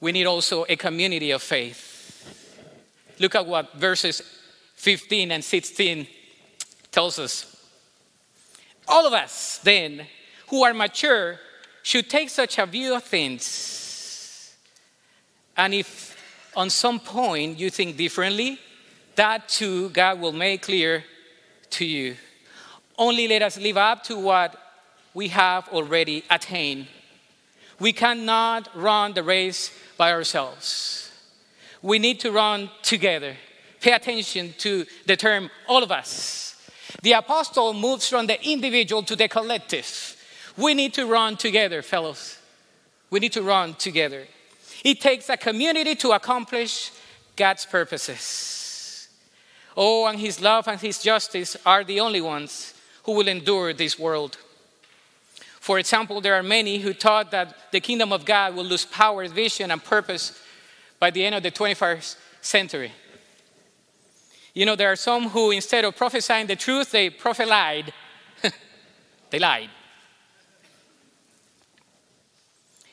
we 0.00 0.12
need 0.12 0.26
also 0.26 0.64
a 0.68 0.76
community 0.76 1.30
of 1.32 1.42
faith. 1.42 1.87
Look 3.20 3.34
at 3.34 3.46
what 3.46 3.74
verses 3.74 4.22
15 4.76 5.32
and 5.32 5.44
16 5.44 6.06
tells 6.90 7.18
us. 7.18 7.56
All 8.86 9.06
of 9.06 9.12
us, 9.12 9.58
then, 9.62 10.06
who 10.48 10.62
are 10.64 10.72
mature 10.72 11.38
should 11.82 12.08
take 12.08 12.30
such 12.30 12.58
a 12.58 12.66
view 12.66 12.94
of 12.94 13.02
things. 13.04 14.54
And 15.56 15.74
if 15.74 16.16
on 16.56 16.70
some 16.70 17.00
point 17.00 17.58
you 17.58 17.70
think 17.70 17.96
differently, 17.96 18.58
that 19.16 19.48
too 19.48 19.90
God 19.90 20.20
will 20.20 20.32
make 20.32 20.62
clear 20.62 21.04
to 21.70 21.84
you. 21.84 22.16
Only 22.96 23.28
let 23.28 23.42
us 23.42 23.58
live 23.58 23.76
up 23.76 24.04
to 24.04 24.18
what 24.18 24.56
we 25.12 25.28
have 25.28 25.68
already 25.68 26.24
attained. 26.30 26.86
We 27.80 27.92
cannot 27.92 28.68
run 28.74 29.14
the 29.14 29.22
race 29.22 29.72
by 29.96 30.12
ourselves. 30.12 31.07
We 31.82 31.98
need 31.98 32.20
to 32.20 32.32
run 32.32 32.70
together. 32.82 33.36
Pay 33.80 33.92
attention 33.92 34.54
to 34.58 34.84
the 35.06 35.16
term 35.16 35.50
all 35.68 35.82
of 35.82 35.92
us. 35.92 36.70
The 37.02 37.12
apostle 37.12 37.72
moves 37.74 38.08
from 38.08 38.26
the 38.26 38.42
individual 38.48 39.02
to 39.04 39.14
the 39.14 39.28
collective. 39.28 40.16
We 40.56 40.74
need 40.74 40.94
to 40.94 41.06
run 41.06 41.36
together, 41.36 41.82
fellows. 41.82 42.38
We 43.10 43.20
need 43.20 43.32
to 43.32 43.42
run 43.42 43.74
together. 43.74 44.26
It 44.84 45.00
takes 45.00 45.28
a 45.28 45.36
community 45.36 45.94
to 45.96 46.12
accomplish 46.12 46.90
God's 47.36 47.64
purposes. 47.66 49.08
Oh, 49.76 50.06
and 50.06 50.18
His 50.18 50.40
love 50.40 50.66
and 50.66 50.80
His 50.80 51.00
justice 51.00 51.56
are 51.64 51.84
the 51.84 52.00
only 52.00 52.20
ones 52.20 52.74
who 53.04 53.12
will 53.12 53.28
endure 53.28 53.72
this 53.72 53.98
world. 53.98 54.36
For 55.60 55.78
example, 55.78 56.20
there 56.20 56.34
are 56.34 56.42
many 56.42 56.78
who 56.78 56.92
thought 56.92 57.30
that 57.30 57.70
the 57.70 57.80
kingdom 57.80 58.12
of 58.12 58.24
God 58.24 58.56
will 58.56 58.64
lose 58.64 58.84
power, 58.84 59.28
vision, 59.28 59.70
and 59.70 59.82
purpose 59.82 60.38
by 60.98 61.10
the 61.10 61.24
end 61.24 61.34
of 61.34 61.42
the 61.42 61.50
21st 61.50 62.16
century. 62.40 62.92
You 64.54 64.66
know, 64.66 64.76
there 64.76 64.90
are 64.90 64.96
some 64.96 65.28
who, 65.28 65.50
instead 65.50 65.84
of 65.84 65.96
prophesying 65.96 66.46
the 66.46 66.56
truth, 66.56 66.90
they 66.90 67.10
prophesied. 67.10 67.92
they 69.30 69.38
lied. 69.38 69.70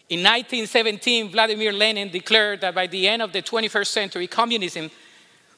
In 0.07 0.19
1917, 0.19 1.31
Vladimir 1.31 1.71
Lenin 1.71 2.09
declared 2.09 2.61
that 2.61 2.75
by 2.75 2.85
the 2.85 3.07
end 3.07 3.23
of 3.23 3.31
the 3.31 3.41
21st 3.41 3.87
century, 3.87 4.27
communism 4.27 4.91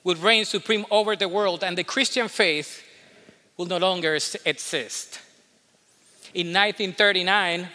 would 0.05 0.19
reign 0.19 0.45
supreme 0.45 0.85
over 0.89 1.17
the 1.17 1.27
world 1.27 1.65
and 1.65 1.77
the 1.77 1.83
Christian 1.83 2.29
faith 2.29 2.81
will 3.57 3.65
no 3.65 3.77
longer 3.77 4.15
exist. 4.45 5.19
In 6.33 6.47
1939, 6.53 7.67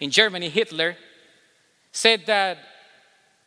in 0.00 0.10
Germany, 0.10 0.50
Hitler 0.50 0.96
said 1.92 2.26
that 2.26 2.58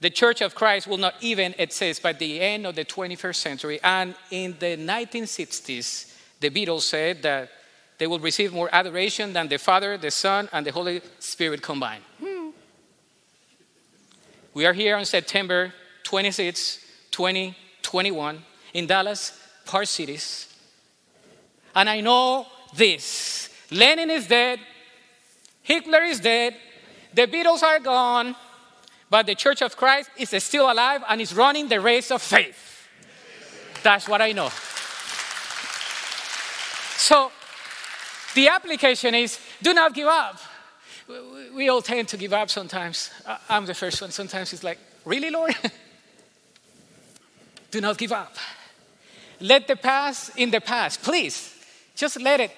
the 0.01 0.09
Church 0.09 0.41
of 0.41 0.55
Christ 0.55 0.87
will 0.87 0.97
not 0.97 1.15
even 1.21 1.55
exist 1.57 2.03
by 2.03 2.13
the 2.13 2.41
end 2.41 2.65
of 2.67 2.75
the 2.75 2.85
21st 2.85 3.35
century. 3.35 3.79
And 3.83 4.15
in 4.29 4.55
the 4.59 4.77
1960s, 4.77 6.13
the 6.39 6.49
Beatles 6.49 6.81
said 6.81 7.23
that 7.23 7.49
they 7.97 8.07
will 8.07 8.19
receive 8.19 8.53
more 8.53 8.69
adoration 8.71 9.31
than 9.33 9.47
the 9.47 9.57
Father, 9.57 9.97
the 9.97 10.11
Son, 10.11 10.49
and 10.51 10.65
the 10.65 10.71
Holy 10.71 11.01
Spirit 11.19 11.61
combined. 11.61 12.03
Hmm. 12.19 12.49
We 14.53 14.65
are 14.65 14.73
here 14.73 14.97
on 14.97 15.05
September 15.05 15.73
26, 16.03 16.85
2021, 17.11 18.43
in 18.73 18.87
Dallas, 18.87 19.39
Park 19.65 19.87
Cities. 19.87 20.53
And 21.73 21.89
I 21.89 22.01
know 22.01 22.47
this 22.75 23.49
Lenin 23.71 24.09
is 24.09 24.27
dead, 24.27 24.59
Hitler 25.61 26.03
is 26.03 26.19
dead, 26.19 26.55
the 27.13 27.27
Beatles 27.27 27.63
are 27.63 27.79
gone, 27.79 28.35
but 29.15 29.27
the 29.27 29.35
Church 29.35 29.61
of 29.61 29.77
Christ 29.77 30.09
is 30.17 30.43
still 30.43 30.69
alive 30.69 31.01
and 31.07 31.21
is 31.21 31.33
running 31.33 31.69
the 31.69 31.79
race 31.79 32.11
of 32.11 32.21
faith. 32.21 32.89
That's 33.81 34.09
what 34.09 34.21
I 34.21 34.33
know. 34.33 34.49
So 36.97 37.31
the 38.33 38.49
application 38.49 39.15
is 39.15 39.39
do 39.61 39.73
not 39.73 39.93
give 39.93 40.07
up. 40.07 40.37
We 41.55 41.69
all 41.69 41.81
tend 41.81 42.09
to 42.09 42.17
give 42.17 42.33
up 42.33 42.49
sometimes. 42.49 43.09
I'm 43.47 43.65
the 43.65 43.73
first 43.73 44.01
one. 44.01 44.11
Sometimes 44.11 44.51
it's 44.51 44.65
like, 44.65 44.79
really, 45.05 45.29
Lord? 45.29 45.55
do 47.71 47.79
not 47.79 47.97
give 47.97 48.11
up. 48.11 48.35
Let 49.39 49.65
the 49.65 49.77
past 49.77 50.31
in 50.35 50.51
the 50.51 50.59
past. 50.59 51.03
Please, 51.03 51.55
just 51.95 52.19
let 52.19 52.41
it. 52.41 52.51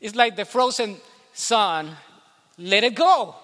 It's 0.00 0.16
like 0.16 0.34
the 0.34 0.44
frozen 0.44 0.96
sun. 1.34 1.96
Let 2.58 2.82
it 2.82 2.96
go. 2.96 3.36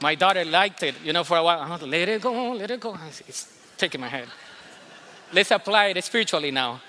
My 0.00 0.14
daughter 0.14 0.44
liked 0.44 0.82
it, 0.82 0.94
you 1.02 1.12
know, 1.12 1.24
for 1.24 1.38
a 1.38 1.42
while. 1.42 1.68
Like, 1.68 1.82
let 1.82 2.08
it 2.08 2.20
go, 2.20 2.52
let 2.52 2.70
it 2.70 2.80
go. 2.80 2.96
It's 3.26 3.48
taking 3.76 4.00
my 4.00 4.08
head. 4.08 4.28
Let's 5.32 5.50
apply 5.50 5.86
it 5.86 6.04
spiritually 6.04 6.50
now. 6.50 6.80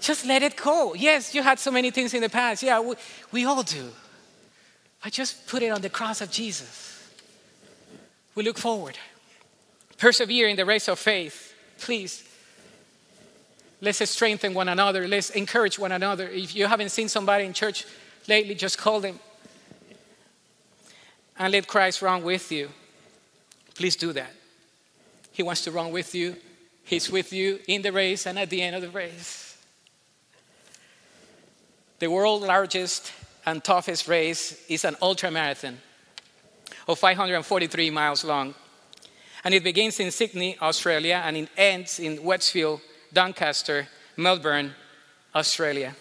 Just 0.00 0.26
let 0.26 0.42
it 0.42 0.56
go. 0.56 0.94
Yes, 0.94 1.34
you 1.34 1.42
had 1.42 1.58
so 1.58 1.70
many 1.70 1.90
things 1.90 2.14
in 2.14 2.20
the 2.20 2.28
past. 2.28 2.62
Yeah, 2.62 2.80
we, 2.80 2.94
we 3.32 3.44
all 3.44 3.62
do. 3.62 3.90
But 5.02 5.12
just 5.12 5.46
put 5.46 5.62
it 5.62 5.70
on 5.70 5.80
the 5.80 5.90
cross 5.90 6.20
of 6.20 6.30
Jesus. 6.30 7.08
We 8.34 8.44
look 8.44 8.58
forward. 8.58 8.96
Persevere 9.96 10.48
in 10.48 10.56
the 10.56 10.64
race 10.64 10.86
of 10.88 10.98
faith. 10.98 11.54
Please. 11.78 12.24
Let's 13.80 14.08
strengthen 14.10 14.54
one 14.54 14.68
another. 14.68 15.08
Let's 15.08 15.30
encourage 15.30 15.78
one 15.78 15.92
another. 15.92 16.28
If 16.28 16.54
you 16.54 16.66
haven't 16.66 16.90
seen 16.90 17.08
somebody 17.08 17.44
in 17.44 17.52
church 17.52 17.84
lately, 18.28 18.54
just 18.54 18.78
call 18.78 19.00
them 19.00 19.18
and 21.38 21.52
let 21.52 21.66
Christ 21.66 22.02
run 22.02 22.22
with 22.22 22.50
you, 22.50 22.68
please 23.74 23.96
do 23.96 24.12
that. 24.12 24.32
He 25.30 25.42
wants 25.42 25.62
to 25.64 25.70
run 25.70 25.92
with 25.92 26.14
you. 26.14 26.36
He's 26.84 27.10
with 27.10 27.32
you 27.32 27.60
in 27.68 27.82
the 27.82 27.92
race 27.92 28.26
and 28.26 28.38
at 28.38 28.50
the 28.50 28.60
end 28.60 28.74
of 28.74 28.82
the 28.82 28.88
race. 28.88 29.56
The 32.00 32.08
world's 32.08 32.46
largest 32.46 33.12
and 33.46 33.62
toughest 33.62 34.08
race 34.08 34.64
is 34.68 34.84
an 34.84 34.96
ultra 35.00 35.30
marathon 35.30 35.78
of 36.86 36.98
543 36.98 37.90
miles 37.90 38.24
long. 38.24 38.54
And 39.44 39.54
it 39.54 39.62
begins 39.62 40.00
in 40.00 40.10
Sydney, 40.10 40.56
Australia, 40.60 41.22
and 41.24 41.36
it 41.36 41.48
ends 41.56 42.00
in 42.00 42.22
Westfield, 42.22 42.80
Doncaster, 43.12 43.86
Melbourne, 44.16 44.74
Australia. 45.34 45.94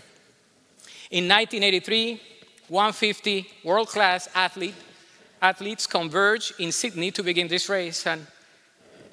In 1.11 1.25
1983, 1.25 2.21
150 2.67 3.47
world 3.63 3.87
class 3.87 4.27
athlete 4.33 4.75
athletes 5.41 5.87
converged 5.87 6.53
in 6.59 6.71
Sydney 6.71 7.11
to 7.11 7.23
begin 7.23 7.47
this 7.47 7.69
race, 7.69 8.05
and 8.07 8.25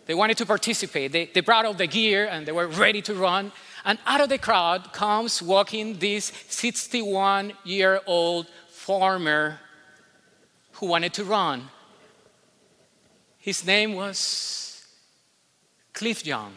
they 0.06 0.14
wanted 0.14 0.36
to 0.38 0.46
participate. 0.46 1.12
They, 1.12 1.26
they 1.26 1.40
brought 1.40 1.64
all 1.64 1.74
the 1.74 1.86
gear 1.86 2.28
and 2.30 2.46
they 2.46 2.52
were 2.52 2.66
ready 2.66 3.00
to 3.02 3.14
run. 3.14 3.52
And 3.84 3.98
out 4.06 4.20
of 4.20 4.28
the 4.28 4.38
crowd 4.38 4.92
comes 4.92 5.42
walking 5.42 5.98
this 5.98 6.32
61 6.48 7.52
year 7.64 8.00
old 8.06 8.46
farmer 8.68 9.60
who 10.72 10.86
wanted 10.86 11.14
to 11.14 11.24
run. 11.24 11.68
His 13.38 13.66
name 13.66 13.94
was 13.94 14.84
Cliff 15.92 16.24
Young. 16.26 16.52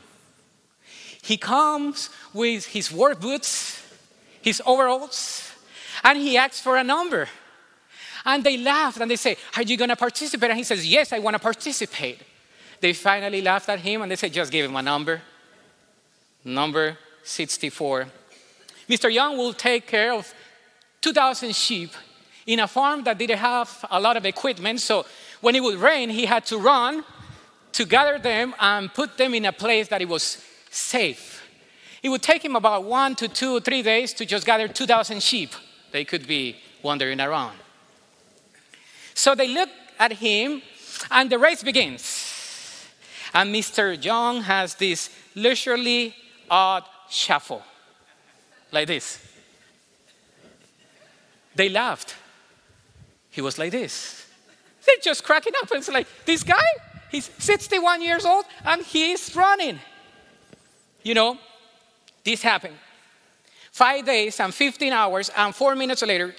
He 1.21 1.38
comes 1.38 2.10
with 2.34 2.67
his 2.67 2.91
work 2.91 3.19
boots, 3.19 3.82
his 4.41 4.62
overalls, 4.65 5.51
and 6.03 6.17
he 6.17 6.38
asks 6.38 6.62
for 6.62 6.77
a 6.77 6.84
number. 6.84 7.27
And 8.28 8.44
they 8.44 8.58
laughed 8.58 9.00
and 9.00 9.10
they 9.10 9.16
say, 9.16 9.38
Are 9.56 9.63
you 9.63 9.78
going 9.78 9.90
to 9.90 9.96
participate? 9.96 10.50
And 10.50 10.58
he 10.58 10.66
says, 10.66 10.86
Yes, 10.86 11.13
I 11.13 11.20
want 11.20 11.36
to 11.36 11.40
participate. 11.40 12.20
They 12.82 12.92
finally 12.92 13.42
laughed 13.42 13.70
at 13.70 13.80
him 13.80 14.02
and 14.02 14.12
they 14.12 14.18
said, 14.18 14.34
Just 14.34 14.52
give 14.52 14.70
him 14.70 14.76
a 14.76 14.82
number. 14.82 15.22
Number 16.44 16.98
64. 17.24 18.08
Mr. 18.90 19.12
Young 19.12 19.38
will 19.38 19.54
take 19.54 19.88
care 19.88 20.13
of 20.13 20.32
2,000 21.02 21.56
sheep 21.56 21.92
in 22.46 22.60
a 22.60 22.68
farm 22.68 23.04
that 23.06 23.18
didn't 23.18 23.38
have 23.38 23.86
a 23.90 24.00
lot 24.00 24.18
of 24.18 24.26
equipment. 24.26 24.82
So 24.82 25.06
when 25.40 25.56
it 25.56 25.63
would 25.63 25.80
rain, 25.80 26.10
he 26.10 26.26
had 26.26 26.46
to 26.48 26.58
run 26.58 27.06
to 27.72 27.86
gather 27.86 28.20
them 28.20 28.54
and 28.60 28.94
put 28.94 29.18
them 29.18 29.36
in 29.36 29.46
a 29.46 29.54
place 29.54 29.88
that 29.88 30.02
it 30.02 30.10
was 30.10 30.44
safe. 30.70 31.44
It 32.04 32.10
would 32.10 32.22
take 32.22 32.44
him 32.44 32.58
about 32.58 32.84
one 32.84 33.16
to 33.16 33.30
two, 33.30 33.62
three 33.62 33.84
days 33.84 34.13
to 34.16 34.26
just 34.26 34.46
gather 34.46 34.68
2,000 34.68 35.24
sheep. 35.24 35.52
They 35.92 36.04
could 36.04 36.28
be 36.28 36.58
wandering 36.84 37.22
around. 37.22 37.58
So 39.17 39.34
they 39.34 39.47
look 39.47 39.69
at 39.97 40.13
him, 40.13 40.62
and 41.10 41.27
the 41.27 41.39
race 41.39 41.63
begins. 41.63 42.86
And 43.34 43.53
Mr. 43.53 44.01
Young 44.06 44.43
has 44.43 44.75
this 44.75 45.10
leisurely, 45.34 46.13
odd 46.51 46.84
shuffle, 47.10 47.63
like 48.71 48.86
this. 48.86 49.19
They 51.56 51.67
laughed. 51.67 52.15
He 53.32 53.41
was 53.41 53.58
like 53.58 53.71
this. 53.71 54.27
They're 54.86 54.95
just 55.01 55.23
cracking 55.23 55.53
up. 55.63 55.69
It's 55.71 55.89
like, 55.89 56.08
this 56.23 56.43
guy, 56.43 56.67
he's 57.10 57.32
61 57.39 58.03
years 58.03 58.23
old 58.23 58.45
and 58.63 58.84
he's 58.84 59.36
running. 59.36 59.80
You 61.01 61.15
know, 61.15 61.39
this 62.23 62.43
happened. 62.43 62.75
Five 63.71 64.06
days 64.06 64.39
and 64.39 64.53
15 64.53 64.93
hours 64.93 65.32
and 65.36 65.56
four 65.56 65.75
minutes 65.75 66.03
later, 66.03 66.36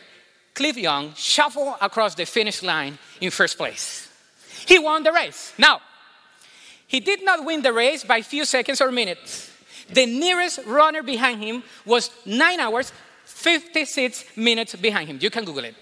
Cliff 0.59 0.77
Young 0.77 1.15
shuffled 1.15 1.77
across 1.81 2.17
the 2.17 2.27
finish 2.27 2.65
line 2.65 2.99
in 3.21 3.31
first 3.31 3.57
place. 3.57 4.09
He 4.67 4.77
won 4.77 5.05
the 5.05 5.13
race. 5.13 5.53
Now, 5.57 5.81
he 6.89 6.99
did 6.99 7.25
not 7.25 7.45
win 7.45 7.63
the 7.63 7.73
race 7.73 8.03
by 8.03 8.23
few 8.23 8.45
seconds 8.45 8.81
or 8.81 8.91
minutes. 8.91 9.53
The 9.89 10.05
nearest 10.05 10.59
runner 10.67 11.05
behind 11.05 11.45
him 11.45 11.63
was 11.87 12.11
9 12.27 12.59
hours, 12.59 12.93
56 13.25 14.37
minutes 14.37 14.75
behind 14.75 15.09
him. 15.09 15.19
You 15.21 15.31
can 15.31 15.45
Google 15.45 15.65
it. 15.65 15.77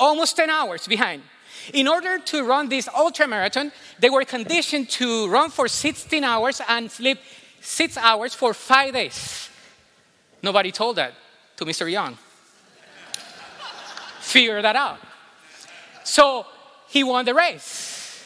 Almost 0.00 0.34
10 0.34 0.50
hours 0.50 0.88
behind. 0.88 1.22
In 1.72 1.86
order 1.86 2.18
to 2.18 2.42
run 2.42 2.68
this 2.68 2.88
ultra 2.88 3.28
marathon, 3.28 3.70
they 4.00 4.10
were 4.10 4.24
conditioned 4.24 4.88
to 4.98 5.28
run 5.28 5.50
for 5.50 5.68
16 5.68 6.24
hours 6.24 6.60
and 6.68 6.90
sleep 6.90 7.18
six 7.60 7.96
hours 7.96 8.34
for 8.34 8.52
five 8.54 8.92
days. 8.92 9.50
Nobody 10.42 10.72
told 10.72 10.96
that 10.96 11.14
to 11.58 11.64
Mr. 11.64 11.88
Young. 11.88 12.18
Figure 14.30 14.62
that 14.62 14.76
out. 14.76 14.98
So 16.04 16.46
he 16.88 17.02
won 17.02 17.24
the 17.24 17.34
race. 17.34 18.24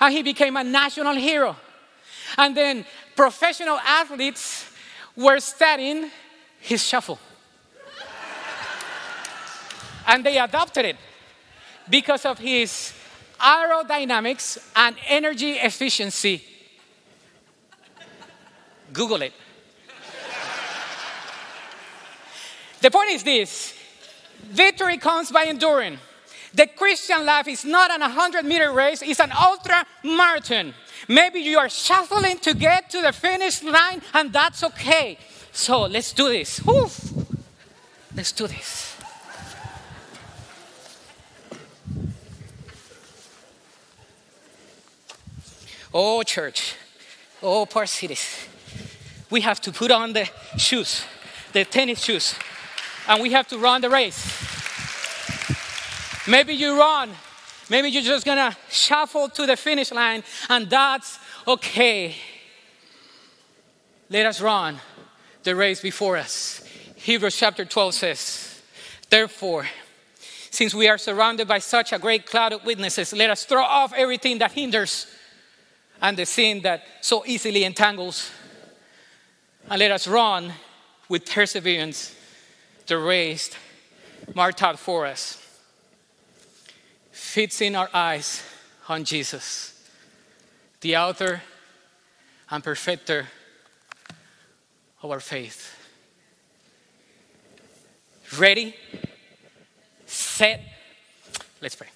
And 0.00 0.10
he 0.10 0.22
became 0.22 0.56
a 0.56 0.64
national 0.64 1.14
hero. 1.16 1.54
And 2.38 2.56
then 2.56 2.86
professional 3.14 3.78
athletes 3.78 4.66
were 5.14 5.38
studying 5.40 6.10
his 6.60 6.82
shuffle. 6.82 7.18
and 10.06 10.24
they 10.24 10.38
adopted 10.38 10.86
it 10.86 10.96
because 11.90 12.24
of 12.24 12.38
his 12.38 12.94
aerodynamics 13.38 14.56
and 14.74 14.96
energy 15.08 15.52
efficiency. 15.52 16.42
Google 18.94 19.20
it. 19.20 19.34
the 22.80 22.90
point 22.90 23.10
is 23.10 23.22
this 23.22 23.83
victory 24.44 24.98
comes 24.98 25.30
by 25.30 25.44
enduring. 25.44 25.98
The 26.54 26.66
Christian 26.68 27.26
life 27.26 27.48
is 27.48 27.64
not 27.64 27.90
an 27.90 28.00
100 28.00 28.44
meter 28.44 28.72
race, 28.72 29.02
it's 29.02 29.20
an 29.20 29.32
ultra 29.32 29.84
marathon. 30.04 30.74
Maybe 31.08 31.40
you 31.40 31.58
are 31.58 31.68
shuffling 31.68 32.38
to 32.38 32.54
get 32.54 32.90
to 32.90 33.02
the 33.02 33.12
finish 33.12 33.62
line, 33.62 34.00
and 34.12 34.32
that's 34.32 34.62
okay. 34.62 35.18
So 35.52 35.82
let's 35.82 36.12
do 36.12 36.28
this. 36.28 36.60
Oof. 36.66 37.12
Let's 38.14 38.32
do 38.32 38.46
this. 38.46 38.96
Oh, 45.92 46.22
church. 46.22 46.76
Oh, 47.42 47.66
Park 47.66 47.88
Cities. 47.88 48.48
We 49.30 49.40
have 49.42 49.60
to 49.62 49.72
put 49.72 49.90
on 49.90 50.12
the 50.12 50.28
shoes, 50.56 51.04
the 51.52 51.64
tennis 51.64 52.02
shoes, 52.02 52.34
and 53.08 53.22
we 53.22 53.32
have 53.32 53.48
to 53.48 53.58
run 53.58 53.80
the 53.80 53.90
race. 53.90 54.44
Maybe 56.26 56.54
you 56.54 56.78
run. 56.78 57.10
Maybe 57.68 57.88
you're 57.88 58.02
just 58.02 58.24
gonna 58.24 58.56
shuffle 58.70 59.28
to 59.30 59.46
the 59.46 59.56
finish 59.56 59.90
line, 59.92 60.22
and 60.48 60.68
that's 60.68 61.18
okay. 61.46 62.14
Let 64.10 64.26
us 64.26 64.40
run 64.40 64.78
the 65.42 65.56
race 65.56 65.80
before 65.80 66.16
us. 66.16 66.62
Hebrews 66.96 67.36
chapter 67.36 67.64
12 67.64 67.94
says, 67.94 68.62
Therefore, 69.10 69.66
since 70.50 70.74
we 70.74 70.88
are 70.88 70.98
surrounded 70.98 71.48
by 71.48 71.58
such 71.58 71.92
a 71.92 71.98
great 71.98 72.26
cloud 72.26 72.52
of 72.52 72.64
witnesses, 72.64 73.12
let 73.12 73.30
us 73.30 73.44
throw 73.44 73.64
off 73.64 73.92
everything 73.94 74.38
that 74.38 74.52
hinders 74.52 75.06
and 76.00 76.16
the 76.16 76.26
sin 76.26 76.62
that 76.62 76.82
so 77.00 77.24
easily 77.26 77.64
entangles, 77.64 78.30
and 79.70 79.78
let 79.78 79.90
us 79.90 80.06
run 80.06 80.52
with 81.08 81.30
perseverance 81.30 82.14
the 82.86 82.98
race 82.98 83.50
marked 84.34 84.62
out 84.62 84.78
for 84.78 85.06
us 85.06 85.40
fixing 87.10 87.74
our 87.74 87.88
eyes 87.92 88.42
on 88.88 89.04
Jesus, 89.04 89.72
the 90.80 90.96
author 90.96 91.42
and 92.50 92.62
perfecter 92.62 93.28
of 95.02 95.10
our 95.10 95.20
faith. 95.20 95.76
Ready, 98.38 98.74
set, 100.06 100.60
let's 101.60 101.76
pray. 101.76 101.88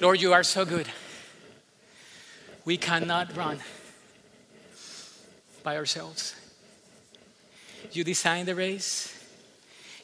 Lord, 0.00 0.20
you 0.20 0.32
are 0.32 0.42
so 0.42 0.64
good. 0.64 0.88
We 2.64 2.76
cannot 2.76 3.36
run 3.36 3.60
by 5.62 5.76
ourselves. 5.76 6.34
You 7.92 8.04
designed 8.04 8.46
the 8.48 8.54
race. 8.54 9.16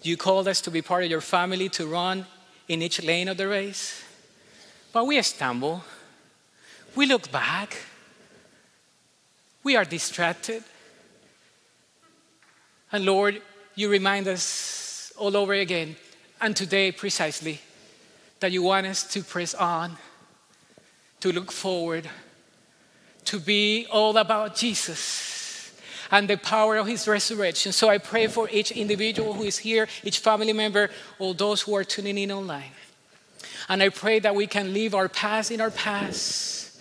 You 0.03 0.17
called 0.17 0.49
us 0.49 0.61
to 0.63 0.71
be 0.71 0.83
part 0.83 1.05
of 1.05 1.11
your 1.11 1.21
family 1.21 1.69
to 1.71 1.87
run 1.87 2.27
in 2.69 2.83
each 2.83 3.03
lane 3.03 3.29
of 3.29 3.37
the 3.37 3.49
race. 3.49 4.03
But 4.93 5.07
we 5.07 5.21
stumble. 5.23 5.85
We 6.95 7.07
look 7.07 7.31
back. 7.31 7.77
We 9.63 9.77
are 9.77 9.85
distracted. 9.85 10.65
And 12.91 13.05
Lord, 13.05 13.43
you 13.75 13.89
remind 13.89 14.27
us 14.29 15.13
all 15.19 15.37
over 15.37 15.53
again, 15.53 15.97
and 16.41 16.55
today 16.57 16.93
precisely, 16.93 17.61
that 18.41 18.53
you 18.53 18.63
want 18.63 18.87
us 18.87 19.03
to 19.13 19.23
press 19.23 19.55
on, 19.55 19.97
to 21.21 21.33
look 21.33 21.51
forward, 21.51 22.09
to 23.25 23.41
be 23.41 23.87
all 23.91 24.17
about 24.17 24.55
Jesus 24.55 25.36
and 26.11 26.29
the 26.29 26.37
power 26.37 26.77
of 26.77 26.87
his 26.87 27.07
resurrection. 27.09 27.73
So 27.73 27.89
I 27.89 27.99
pray 27.99 28.27
for 28.27 28.49
each 28.51 28.71
individual 28.71 29.35
who 29.35 29.45
is 29.45 29.59
here, 29.59 29.89
each 30.05 30.19
family 30.19 30.53
member, 30.53 30.91
all 31.19 31.35
those 31.35 31.63
who 31.63 31.75
are 31.75 31.85
tuning 31.85 32.19
in 32.19 32.33
online. 32.33 32.73
And 33.69 33.83
I 33.83 33.89
pray 33.89 34.19
that 34.21 34.35
we 34.35 34.47
can 34.47 34.73
leave 34.73 34.95
our 34.95 35.09
past 35.09 35.51
in 35.51 35.61
our 35.61 35.71
past, 35.71 36.81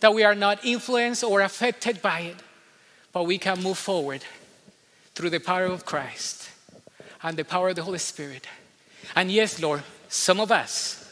that 0.00 0.14
we 0.14 0.24
are 0.24 0.34
not 0.34 0.64
influenced 0.64 1.22
or 1.22 1.40
affected 1.40 2.00
by 2.00 2.20
it, 2.20 2.36
but 3.12 3.24
we 3.24 3.38
can 3.38 3.62
move 3.62 3.78
forward 3.78 4.22
through 5.14 5.30
the 5.30 5.40
power 5.40 5.64
of 5.64 5.84
Christ 5.84 6.50
and 7.22 7.36
the 7.36 7.44
power 7.44 7.70
of 7.70 7.76
the 7.76 7.82
Holy 7.82 7.98
Spirit. 7.98 8.46
And 9.14 9.30
yes, 9.30 9.60
Lord, 9.60 9.82
some 10.08 10.40
of 10.40 10.52
us 10.52 11.02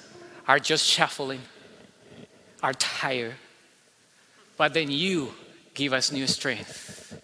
are 0.46 0.58
just 0.58 0.84
shuffling, 0.84 1.40
are 2.62 2.74
tired, 2.74 3.34
but 4.56 4.74
then 4.74 4.90
you 4.90 5.32
give 5.74 5.92
us 5.92 6.12
new 6.12 6.26
strength. 6.26 7.23